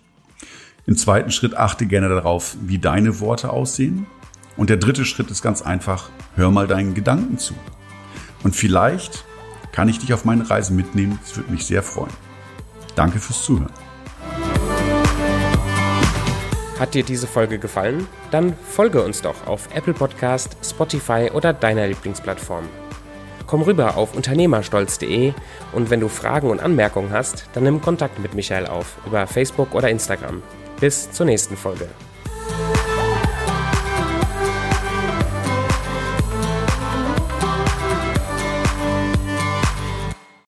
Im 0.86 0.96
zweiten 0.96 1.32
Schritt 1.32 1.54
achte 1.54 1.86
gerne 1.86 2.08
darauf, 2.08 2.56
wie 2.62 2.80
deine 2.80 3.20
Worte 3.20 3.50
aussehen. 3.50 4.08
Und 4.56 4.70
der 4.70 4.78
dritte 4.78 5.04
Schritt 5.04 5.30
ist 5.30 5.42
ganz 5.42 5.62
einfach, 5.62 6.10
hör 6.38 6.50
mal 6.50 6.66
deinen 6.66 6.94
Gedanken 6.94 7.40
zu. 7.40 7.56
Und 8.42 8.56
vielleicht 8.56 9.26
kann 9.74 9.90
ich 9.90 10.00
dich 10.00 10.14
auf 10.14 10.24
meine 10.24 10.50
Reise 10.50 10.72
mitnehmen? 10.72 11.20
Das 11.24 11.36
würde 11.36 11.52
mich 11.52 11.66
sehr 11.66 11.84
freuen. 11.84 12.14
Danke 12.96 13.20
fürs 13.20 13.44
Zuhören. 13.44 13.74
Hat 16.80 16.94
dir 16.94 17.04
diese 17.04 17.28
Folge 17.28 17.60
gefallen? 17.60 18.08
Dann 18.32 18.54
folge 18.64 19.04
uns 19.04 19.22
doch 19.22 19.46
auf 19.46 19.68
Apple 19.76 19.94
Podcast, 19.94 20.56
Spotify 20.64 21.32
oder 21.34 21.52
deiner 21.52 21.86
Lieblingsplattform. 21.86 22.64
Komm 23.48 23.62
rüber 23.62 23.98
auf 23.98 24.16
unternehmerstolz.de 24.16 25.34
und 25.72 25.90
wenn 25.90 26.02
du 26.02 26.10
Fragen 26.10 26.50
und 26.50 26.60
Anmerkungen 26.60 27.12
hast, 27.12 27.48
dann 27.54 27.64
nimm 27.64 27.82
Kontakt 27.82 28.20
mit 28.20 28.34
Michael 28.34 28.68
auf 28.68 28.98
über 29.06 29.26
Facebook 29.26 29.74
oder 29.74 29.90
Instagram. 29.90 30.44
Bis 30.80 31.12
zur 31.12 31.26
nächsten 31.26 31.58
Folge. 31.58 31.88